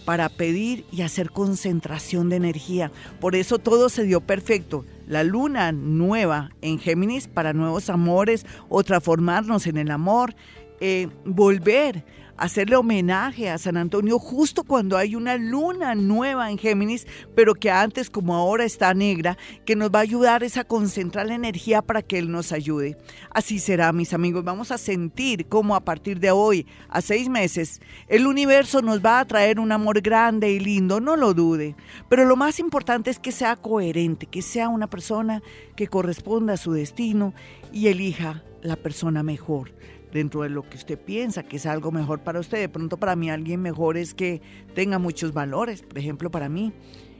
[0.04, 2.90] para pedir y hacer concentración de energía.
[3.20, 4.84] Por eso todo se dio perfecto.
[5.06, 10.34] La luna nueva en Géminis para nuevos amores o transformarnos en el amor,
[10.80, 12.04] eh, volver
[12.40, 17.70] hacerle homenaje a San Antonio justo cuando hay una luna nueva en Géminis, pero que
[17.70, 21.82] antes como ahora está negra, que nos va a ayudar es a concentrar la energía
[21.82, 22.96] para que Él nos ayude.
[23.30, 24.42] Así será, mis amigos.
[24.42, 29.20] Vamos a sentir cómo a partir de hoy, a seis meses, el universo nos va
[29.20, 31.76] a traer un amor grande y lindo, no lo dude.
[32.08, 35.42] Pero lo más importante es que sea coherente, que sea una persona
[35.76, 37.34] que corresponda a su destino
[37.70, 39.72] y elija la persona mejor
[40.12, 42.58] dentro de lo que usted piensa que es algo mejor para usted.
[42.58, 44.40] De pronto para mí alguien mejor es que
[44.74, 46.72] tenga muchos valores, por ejemplo para mí,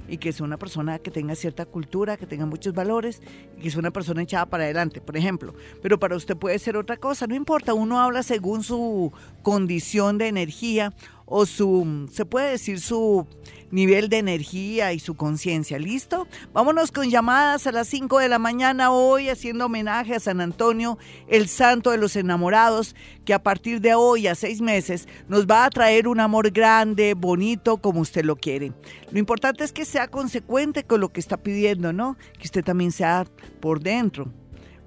[0.09, 3.23] y que sea una persona que tenga cierta cultura, que tenga muchos valores,
[3.57, 5.55] y que sea una persona echada para adelante, por ejemplo.
[5.83, 10.29] Pero para usted puede ser otra cosa, no importa, uno habla según su condición de
[10.29, 10.93] energía
[11.31, 13.27] o su, se puede decir su
[13.71, 15.79] nivel de energía y su conciencia.
[15.79, 16.27] ¿Listo?
[16.53, 20.99] Vámonos con llamadas a las 5 de la mañana hoy haciendo homenaje a San Antonio,
[21.29, 25.65] el santo de los enamorados, que a partir de hoy a seis meses nos va
[25.65, 28.73] a traer un amor grande, bonito, como usted lo quiere.
[29.13, 32.17] Lo importante es que sea consecuente con lo que está pidiendo, ¿no?
[32.39, 33.25] Que usted también sea
[33.61, 34.33] por dentro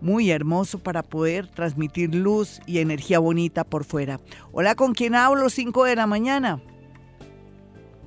[0.03, 4.19] muy hermoso para poder transmitir luz y energía bonita por fuera.
[4.51, 5.49] Hola, ¿con quién hablo?
[5.49, 6.59] 5 de la mañana.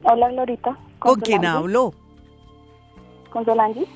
[0.05, 0.79] Hola, Glorita.
[0.99, 1.95] ¿Con, quién hablo?
[3.33, 3.87] Con Solange.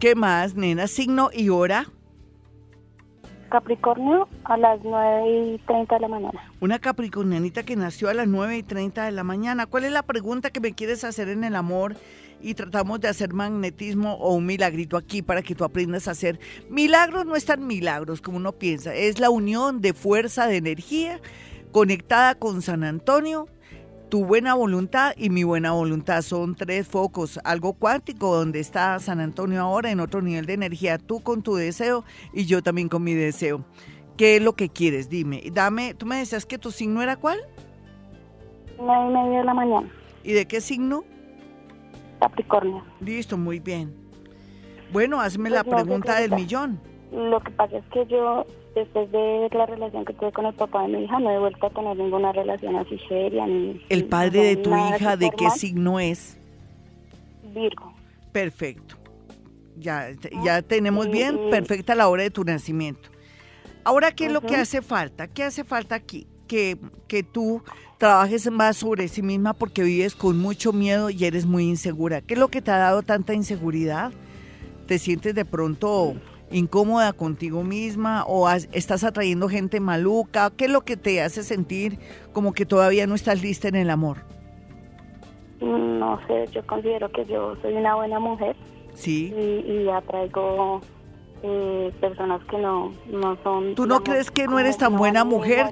[0.00, 0.88] ¿Qué más, nena?
[0.88, 1.86] ¿Signo y hora?
[3.50, 6.52] Capricornio a las 9 y 30 de la mañana.
[6.60, 9.66] Una capricornianita que nació a las 9 y 30 de la mañana.
[9.66, 11.94] ¿Cuál es la pregunta que me quieres hacer en el amor?
[12.40, 16.38] Y tratamos de hacer magnetismo o un milagrito aquí para que tú aprendas a hacer.
[16.70, 18.94] Milagros no están milagros como uno piensa.
[18.94, 21.20] Es la unión de fuerza, de energía
[21.72, 23.48] conectada con San Antonio
[24.08, 29.20] tu buena voluntad y mi buena voluntad son tres focos, algo cuántico donde está San
[29.20, 33.02] Antonio ahora en otro nivel de energía, tú con tu deseo y yo también con
[33.02, 33.64] mi deseo.
[34.16, 35.08] ¿Qué es lo que quieres?
[35.08, 37.38] Dime, dame, tú me decías que tu signo era cuál?
[38.78, 39.92] Nueve y media de la mañana.
[40.24, 41.04] ¿Y de qué signo?
[42.18, 42.84] Capricornio.
[43.00, 43.94] Listo, muy bien.
[44.92, 46.80] Bueno, hazme la pues pregunta del millón.
[47.12, 50.82] Lo que pasa es que yo después de la relación que tuve con el papá
[50.82, 53.46] de mi hija, no he vuelto a tener ninguna relación así seria.
[53.46, 56.38] Ni, ¿El padre de tu hija de qué signo es?
[57.54, 57.92] Virgo.
[58.32, 58.96] Perfecto.
[59.76, 60.08] Ya,
[60.44, 63.10] ya tenemos bien perfecta la hora de tu nacimiento.
[63.84, 65.28] Ahora, ¿qué es lo que hace falta?
[65.28, 66.26] ¿Qué hace falta aquí?
[66.46, 66.76] Que,
[67.06, 67.62] que tú
[67.98, 72.20] trabajes más sobre sí misma porque vives con mucho miedo y eres muy insegura.
[72.20, 74.12] ¿Qué es lo que te ha dado tanta inseguridad?
[74.86, 76.14] ¿Te sientes de pronto
[76.50, 80.50] incómoda contigo misma o estás atrayendo gente maluca?
[80.56, 81.98] ¿Qué es lo que te hace sentir
[82.32, 84.18] como que todavía no estás lista en el amor?
[85.60, 88.56] No sé, yo considero que yo soy una buena mujer.
[88.94, 89.32] Sí.
[89.34, 90.80] Y, atraigo
[91.42, 93.74] eh, personas que no, no son...
[93.74, 95.66] ¿Tú no crees que no eres tan buena mujer?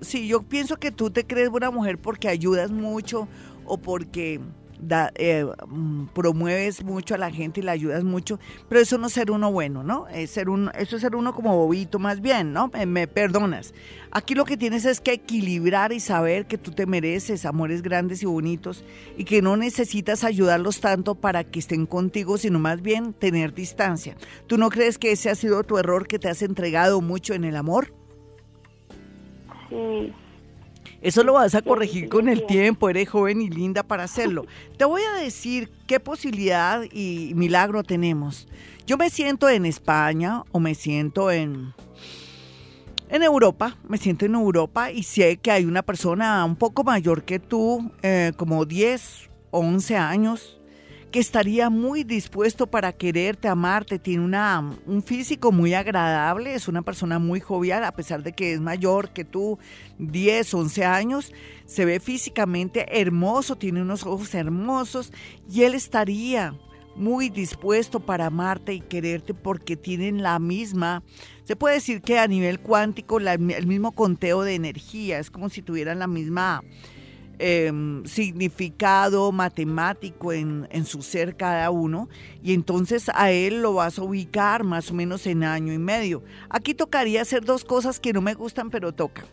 [0.00, 3.28] Sí, yo pienso que tú te crees buena mujer porque ayudas mucho
[3.64, 4.40] o porque
[5.14, 8.38] eh, mm, promueves mucho a la gente y la ayudas mucho,
[8.68, 10.08] pero eso no es ser uno bueno, ¿no?
[10.08, 12.70] Es ser un, eso es ser uno como bobito más bien, ¿no?
[12.86, 13.74] Me, perdonas.
[14.10, 18.22] Aquí lo que tienes es que equilibrar y saber que tú te mereces amores grandes
[18.22, 18.84] y bonitos
[19.16, 24.16] y que no necesitas ayudarlos tanto para que estén contigo, sino más bien tener distancia.
[24.46, 27.44] ¿Tú no crees que ese ha sido tu error que te has entregado mucho en
[27.44, 27.92] el amor?
[29.68, 30.12] Sí.
[31.00, 34.46] Eso lo vas a corregir con el tiempo, eres joven y linda para hacerlo.
[34.76, 38.48] Te voy a decir qué posibilidad y milagro tenemos.
[38.86, 41.74] Yo me siento en España o me siento en
[43.10, 47.22] en Europa, me siento en Europa y sé que hay una persona un poco mayor
[47.22, 50.57] que tú, eh, como 10 o 11 años,
[51.10, 56.82] que estaría muy dispuesto para quererte, amarte, tiene una, un físico muy agradable, es una
[56.82, 59.58] persona muy jovial, a pesar de que es mayor que tú,
[59.98, 61.32] 10, 11 años,
[61.64, 65.12] se ve físicamente hermoso, tiene unos ojos hermosos
[65.50, 66.54] y él estaría
[66.94, 71.02] muy dispuesto para amarte y quererte porque tienen la misma,
[71.44, 75.62] se puede decir que a nivel cuántico, el mismo conteo de energía, es como si
[75.62, 76.62] tuvieran la misma
[77.38, 82.08] em, significado matemático en, en su ser cada uno
[82.42, 86.22] y entonces a él lo vas a ubicar más o menos en año y medio.
[86.50, 89.24] Aquí tocaría hacer dos cosas que no me gustan pero toca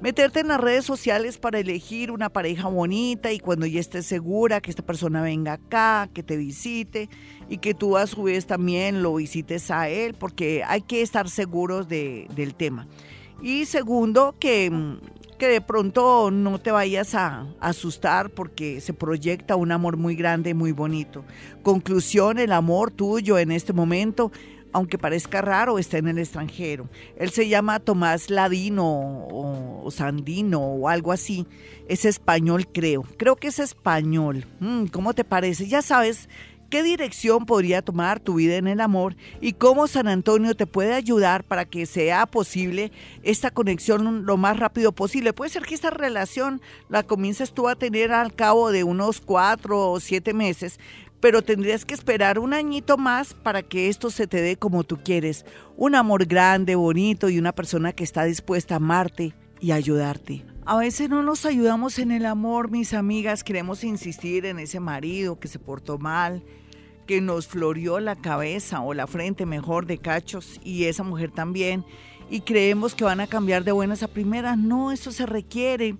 [0.00, 4.60] meterte en las redes sociales para elegir una pareja bonita y cuando ya estés segura
[4.60, 7.08] que esta persona venga acá, que te visite
[7.48, 11.28] y que tú a su vez también lo visites a él, porque hay que estar
[11.28, 12.86] seguros de, del tema.
[13.42, 14.70] Y segundo, que,
[15.34, 20.54] que de pronto no te vayas a asustar porque se proyecta un amor muy grande,
[20.54, 21.24] muy bonito.
[21.62, 24.30] Conclusión, el amor tuyo en este momento
[24.74, 26.88] aunque parezca raro, está en el extranjero.
[27.16, 31.46] Él se llama Tomás Ladino o, Sandino o algo así.
[31.88, 33.04] Es español, creo.
[33.16, 34.46] Creo que es español.
[34.58, 35.68] Mm, ¿Cómo te parece?
[35.68, 36.28] Ya sabes
[36.74, 40.92] qué dirección podría tomar tu vida en el amor y cómo San Antonio te puede
[40.92, 42.90] ayudar para que sea posible
[43.22, 45.32] esta conexión lo más rápido posible.
[45.32, 49.92] Puede ser que esta relación la comiences tú a tener al cabo de unos cuatro
[49.92, 50.80] o siete meses,
[51.20, 54.98] pero tendrías que esperar un añito más para que esto se te dé como tú
[55.00, 55.46] quieres.
[55.76, 60.44] Un amor grande, bonito y una persona que está dispuesta a amarte y ayudarte.
[60.66, 65.38] A veces no nos ayudamos en el amor, mis amigas, queremos insistir en ese marido
[65.38, 66.42] que se portó mal,
[67.06, 71.84] que nos florió la cabeza o la frente mejor de cachos y esa mujer también
[72.30, 74.58] y creemos que van a cambiar de buenas a primeras.
[74.58, 75.96] No, eso se requiere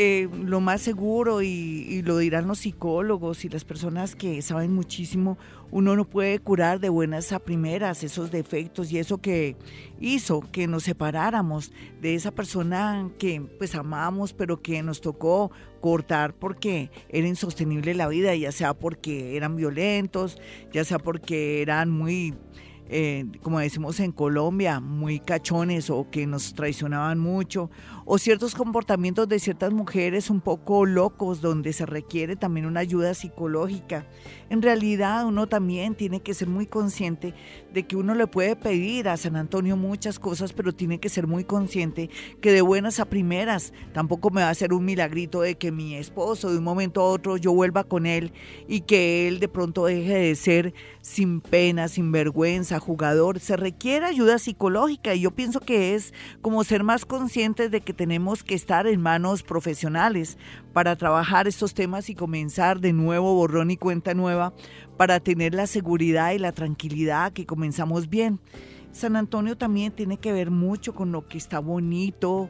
[0.00, 5.38] eh, lo más seguro y, lo dirán los psicólogos y las personas que saben muchísimo,
[5.72, 9.56] uno no puede curar de buenas a primeras esos defectos y eso que
[9.98, 16.32] hizo que nos separáramos de esa persona que pues amamos pero que nos tocó cortar
[16.32, 20.38] porque era insostenible la vida, ya sea porque eran violentos,
[20.72, 22.34] ya sea porque eran muy
[22.90, 27.70] eh, como decimos en Colombia, muy cachones o que nos traicionaban mucho,
[28.10, 33.12] o ciertos comportamientos de ciertas mujeres un poco locos donde se requiere también una ayuda
[33.12, 34.06] psicológica.
[34.48, 37.34] En realidad uno también tiene que ser muy consciente
[37.70, 41.26] de que uno le puede pedir a San Antonio muchas cosas, pero tiene que ser
[41.26, 42.08] muy consciente
[42.40, 45.94] que de buenas a primeras tampoco me va a hacer un milagrito de que mi
[45.94, 48.32] esposo de un momento a otro yo vuelva con él
[48.68, 53.38] y que él de pronto deje de ser sin pena, sin vergüenza, jugador.
[53.38, 57.97] Se requiere ayuda psicológica y yo pienso que es como ser más conscientes de que
[57.98, 60.38] tenemos que estar en manos profesionales
[60.72, 64.54] para trabajar estos temas y comenzar de nuevo borrón y cuenta nueva
[64.96, 68.40] para tener la seguridad y la tranquilidad que comenzamos bien.
[68.92, 72.48] San Antonio también tiene que ver mucho con lo que está bonito,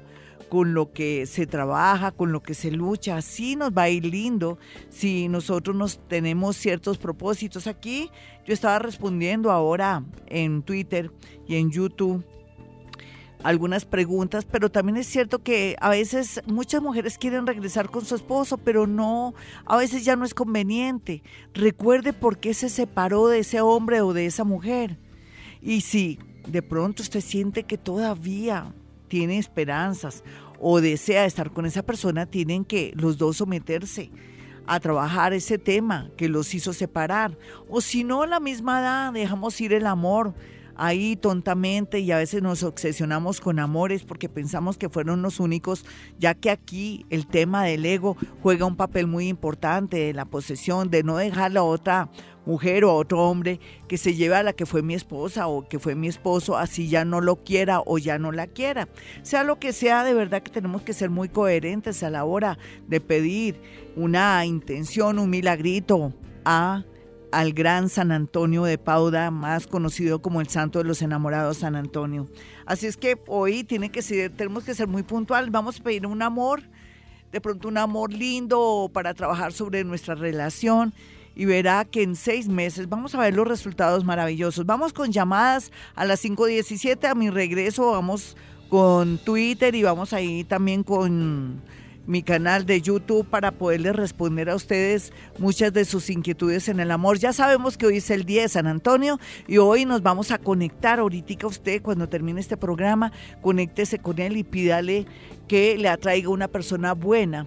[0.51, 3.16] con lo que se trabaja, con lo que se lucha.
[3.16, 4.59] Así nos va a ir lindo
[4.90, 7.66] si nosotros nos tenemos ciertos propósitos.
[7.66, 8.11] Aquí
[8.46, 11.11] yo estaba respondiendo ahora en Twitter
[11.46, 12.22] y en YouTube
[13.43, 18.14] algunas preguntas, pero también es cierto que a veces muchas mujeres quieren regresar con su
[18.14, 19.34] esposo, pero no,
[19.64, 21.22] a veces ya no es conveniente.
[21.55, 24.99] Recuerde por qué se separó de ese hombre o de esa mujer.
[25.62, 26.18] Y si
[26.49, 28.74] de pronto usted siente que todavía
[29.09, 30.24] tiene esperanzas
[30.61, 34.11] o desea estar con esa persona, tienen que los dos someterse
[34.66, 37.39] a trabajar ese tema que los hizo separar.
[37.68, 40.34] O si no, a la misma edad dejamos ir el amor
[40.79, 45.85] ahí tontamente y a veces nos obsesionamos con amores porque pensamos que fueron los únicos,
[46.18, 50.91] ya que aquí el tema del ego juega un papel muy importante, de la posesión,
[50.91, 52.09] de no dejar a otra
[52.47, 55.68] mujer o a otro hombre que se lleve a la que fue mi esposa o
[55.68, 58.89] que fue mi esposo, así ya no lo quiera o ya no la quiera.
[59.22, 62.59] Sea lo que sea, de verdad que tenemos que ser muy coherentes a la hora
[62.87, 63.61] de pedir
[63.97, 66.14] una intención, un milagrito
[66.45, 66.85] a
[67.33, 71.76] al gran San Antonio de Pauda, más conocido como el Santo de los Enamorados San
[71.76, 72.26] Antonio.
[72.66, 76.07] Así es que hoy tiene que ser, tenemos que ser muy puntual, vamos a pedir
[76.07, 76.62] un amor,
[77.33, 80.93] de pronto un amor lindo para trabajar sobre nuestra relación
[81.35, 84.66] y verá que en seis meses vamos a ver los resultados maravillosos.
[84.66, 88.37] Vamos con llamadas a las 5.17, a mi regreso vamos
[88.68, 91.62] con Twitter y vamos ahí también con
[92.09, 96.90] mi canal de YouTube para poderles responder a ustedes muchas de sus inquietudes en el
[96.90, 97.18] amor.
[97.18, 100.38] Ya sabemos que hoy es el día de San Antonio y hoy nos vamos a
[100.38, 105.06] conectar ahorita usted cuando termine este programa, conéctese con él y pídale
[105.46, 107.46] que le atraiga una persona buena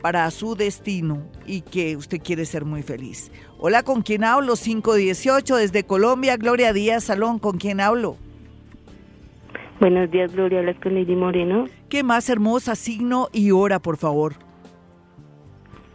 [0.00, 3.30] para su destino y que usted quiere ser muy feliz.
[3.58, 4.54] Hola, ¿con quién hablo?
[4.56, 8.16] 518 desde Colombia, Gloria Díaz Salón, ¿con quién hablo?
[9.80, 11.66] Buenos días, Gloria, hablas con Lady Moreno.
[11.88, 14.34] ¿Qué más hermosa signo y hora, por favor?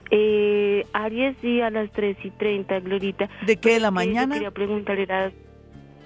[0.09, 3.29] Eh, Aries, sí, a las 3 y 30, Glorita.
[3.45, 4.35] ¿De qué, de la mañana?
[4.35, 5.31] quería preguntar, era...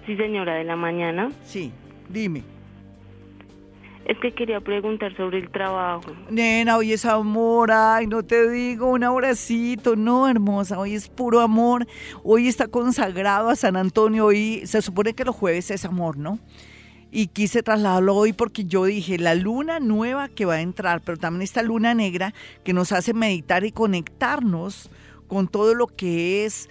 [0.05, 1.29] Sí, señora, de la mañana.
[1.43, 1.71] Sí,
[2.09, 2.41] dime.
[4.05, 6.13] Es que quería preguntar sobre el trabajo.
[6.31, 11.41] Nena, hoy es amor, ay, no te digo, un abracito, no, hermosa, hoy es puro
[11.41, 11.85] amor,
[12.23, 16.39] hoy está consagrado a San Antonio, hoy se supone que los jueves es amor, ¿no?
[17.11, 21.17] Y quise trasladarlo hoy porque yo dije, la luna nueva que va a entrar, pero
[21.17, 22.33] también esta luna negra
[22.63, 24.89] que nos hace meditar y conectarnos
[25.27, 26.69] con todo lo que es,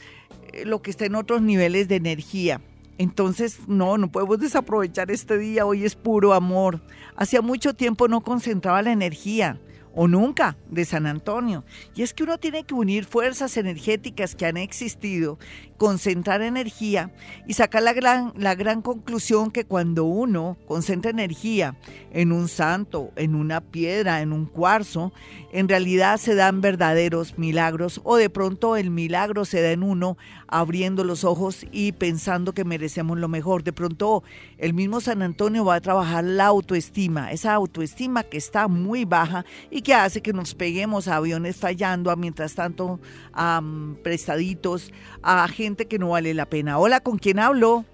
[0.52, 2.60] eh, lo que está en otros niveles de energía.
[2.98, 6.80] Entonces, no, no podemos desaprovechar este día, hoy es puro amor.
[7.16, 9.60] Hacía mucho tiempo no concentraba la energía
[9.96, 11.64] o nunca de San Antonio.
[11.96, 15.38] Y es que uno tiene que unir fuerzas energéticas que han existido,
[15.78, 17.10] concentrar energía
[17.46, 21.76] y sacar la gran, la gran conclusión que cuando uno concentra energía
[22.12, 25.12] en un santo, en una piedra, en un cuarzo,
[25.50, 30.18] en realidad se dan verdaderos milagros o de pronto el milagro se da en uno
[30.46, 33.64] abriendo los ojos y pensando que merecemos lo mejor.
[33.64, 34.22] De pronto
[34.58, 39.46] el mismo San Antonio va a trabajar la autoestima, esa autoestima que está muy baja
[39.70, 42.98] y que hace que nos peguemos a aviones fallando, a mientras tanto
[43.32, 43.62] a
[44.02, 46.76] prestaditos, a gente que no vale la pena.
[46.80, 47.84] Hola, ¿con quién hablo?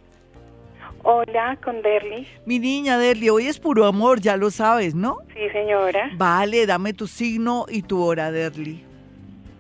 [1.03, 2.26] Hola, con Derly.
[2.47, 5.18] Mi niña Derly, hoy es puro amor, ya lo sabes, ¿no?
[5.34, 6.11] Sí, señora.
[6.16, 8.82] Vale, dame tu signo y tu hora, Derly.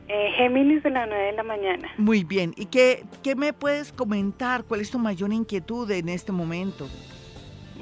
[0.08, 1.90] Eh, Géminis de la 9 de la mañana.
[1.98, 2.54] Muy bien.
[2.56, 4.64] ¿Y qué, qué me puedes comentar?
[4.64, 6.88] ¿Cuál es tu mayor inquietud en este momento?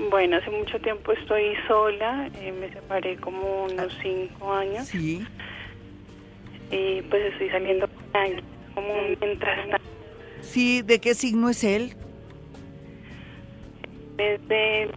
[0.09, 4.87] Bueno, hace mucho tiempo estoy sola, eh, me separé como unos cinco años.
[4.87, 5.27] Sí.
[6.71, 8.45] Y pues estoy saliendo con alguien,
[8.75, 9.87] como mientras tanto.
[10.41, 11.95] Sí, ¿de qué signo es él?
[14.17, 14.91] Desde el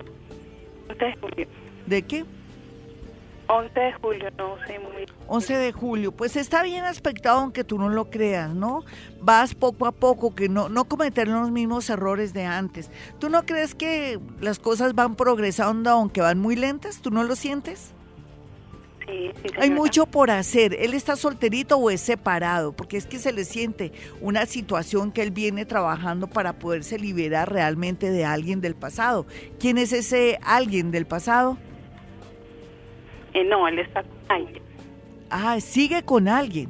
[0.90, 1.48] 11 de julio.
[1.86, 2.24] ¿De qué?
[3.48, 7.78] 11 de julio, no sé muy 11 de julio, pues está bien aspectado aunque tú
[7.78, 8.84] no lo creas, ¿no?
[9.22, 12.90] Vas poco a poco, que no, no cometer los mismos errores de antes.
[13.20, 17.02] ¿Tú no crees que las cosas van progresando aunque van muy lentas?
[17.02, 17.94] ¿Tú no lo sientes?
[19.06, 20.76] Sí, sí, Hay mucho por hacer.
[20.80, 22.72] ¿Él está solterito o es separado?
[22.72, 23.92] Porque es que se le siente
[24.22, 29.26] una situación que él viene trabajando para poderse liberar realmente de alguien del pasado.
[29.60, 31.58] ¿Quién es ese alguien del pasado?
[33.34, 34.64] Eh, no, él está con alguien.
[35.30, 36.70] Ah, sigue con alguien.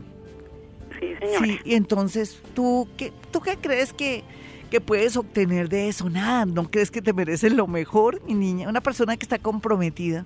[0.99, 1.45] Sí, señora.
[1.45, 4.23] Sí, y entonces, ¿tú qué, ¿tú qué crees que,
[4.71, 6.09] que puedes obtener de eso?
[6.09, 8.69] Nada, ¿no crees que te mereces lo mejor, mi niña?
[8.69, 10.25] Una persona que está comprometida.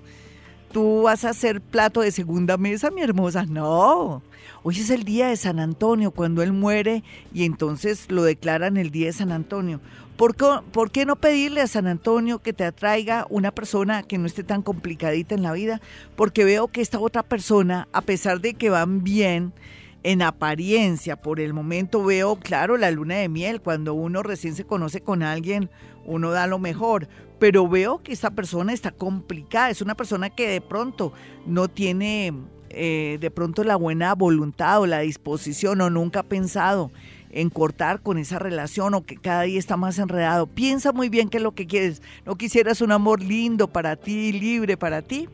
[0.71, 3.45] ¿Tú vas a ser plato de segunda mesa, mi hermosa?
[3.45, 4.21] No.
[4.63, 8.91] Hoy es el día de San Antonio, cuando él muere y entonces lo declaran el
[8.91, 9.79] día de San Antonio.
[10.17, 14.17] ¿Por qué, ¿Por qué no pedirle a San Antonio que te atraiga una persona que
[14.17, 15.79] no esté tan complicadita en la vida?
[16.15, 19.53] Porque veo que esta otra persona, a pesar de que van bien,
[20.01, 24.63] en apariencia, por el momento veo, claro, la luna de miel, cuando uno recién se
[24.63, 25.69] conoce con alguien,
[26.05, 27.07] uno da lo mejor,
[27.39, 31.13] pero veo que esta persona está complicada, es una persona que de pronto
[31.45, 32.33] no tiene
[32.69, 36.91] eh, de pronto la buena voluntad o la disposición o nunca ha pensado
[37.31, 40.47] en cortar con esa relación o que cada día está más enredado.
[40.47, 42.01] Piensa muy bien qué es lo que quieres.
[42.25, 45.27] No quisieras un amor lindo para ti, libre para ti,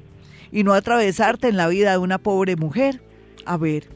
[0.51, 3.01] y no atravesarte en la vida de una pobre mujer.
[3.45, 3.87] A ver.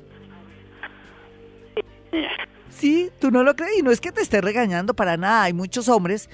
[2.69, 5.43] Sí, tú no lo crees y no es que te esté regañando para nada.
[5.43, 6.29] Hay muchos hombres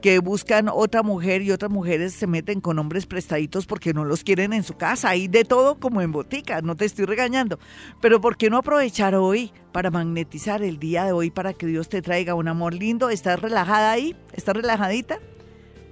[0.00, 4.22] que buscan otra mujer y otras mujeres se meten con hombres prestaditos porque no los
[4.22, 5.10] quieren en su casa.
[5.10, 7.58] Hay de todo como en botica, no te estoy regañando.
[8.00, 11.88] Pero ¿por qué no aprovechar hoy para magnetizar el día de hoy para que Dios
[11.88, 13.10] te traiga un amor lindo?
[13.10, 14.16] ¿Estás relajada ahí?
[14.32, 15.18] ¿Estás relajadita?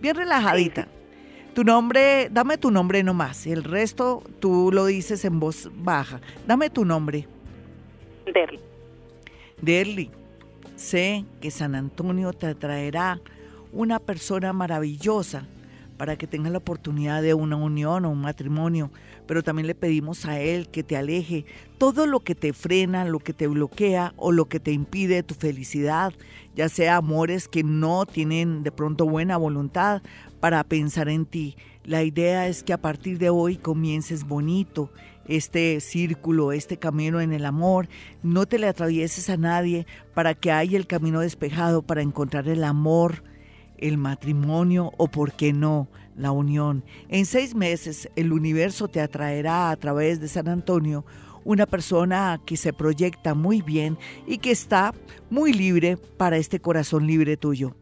[0.00, 0.88] Bien relajadita.
[1.54, 3.46] Tu nombre, dame tu nombre nomás.
[3.46, 6.20] El resto tú lo dices en voz baja.
[6.46, 7.26] Dame tu nombre.
[8.32, 8.60] Derly.
[9.62, 10.10] Derly,
[10.76, 13.20] sé que San Antonio te traerá
[13.76, 15.44] una persona maravillosa
[15.98, 18.90] para que tengas la oportunidad de una unión o un matrimonio,
[19.26, 21.44] pero también le pedimos a Él que te aleje
[21.78, 25.34] todo lo que te frena, lo que te bloquea o lo que te impide tu
[25.34, 26.12] felicidad,
[26.54, 30.02] ya sea amores que no tienen de pronto buena voluntad
[30.40, 31.56] para pensar en ti.
[31.84, 34.90] La idea es que a partir de hoy comiences bonito
[35.28, 37.88] este círculo, este camino en el amor.
[38.22, 42.64] No te le atravieses a nadie para que haya el camino despejado para encontrar el
[42.64, 43.22] amor,
[43.78, 46.84] el matrimonio o, por qué no, la unión.
[47.08, 51.04] En seis meses el universo te atraerá a través de San Antonio
[51.44, 53.96] una persona que se proyecta muy bien
[54.26, 54.92] y que está
[55.30, 57.74] muy libre para este corazón libre tuyo.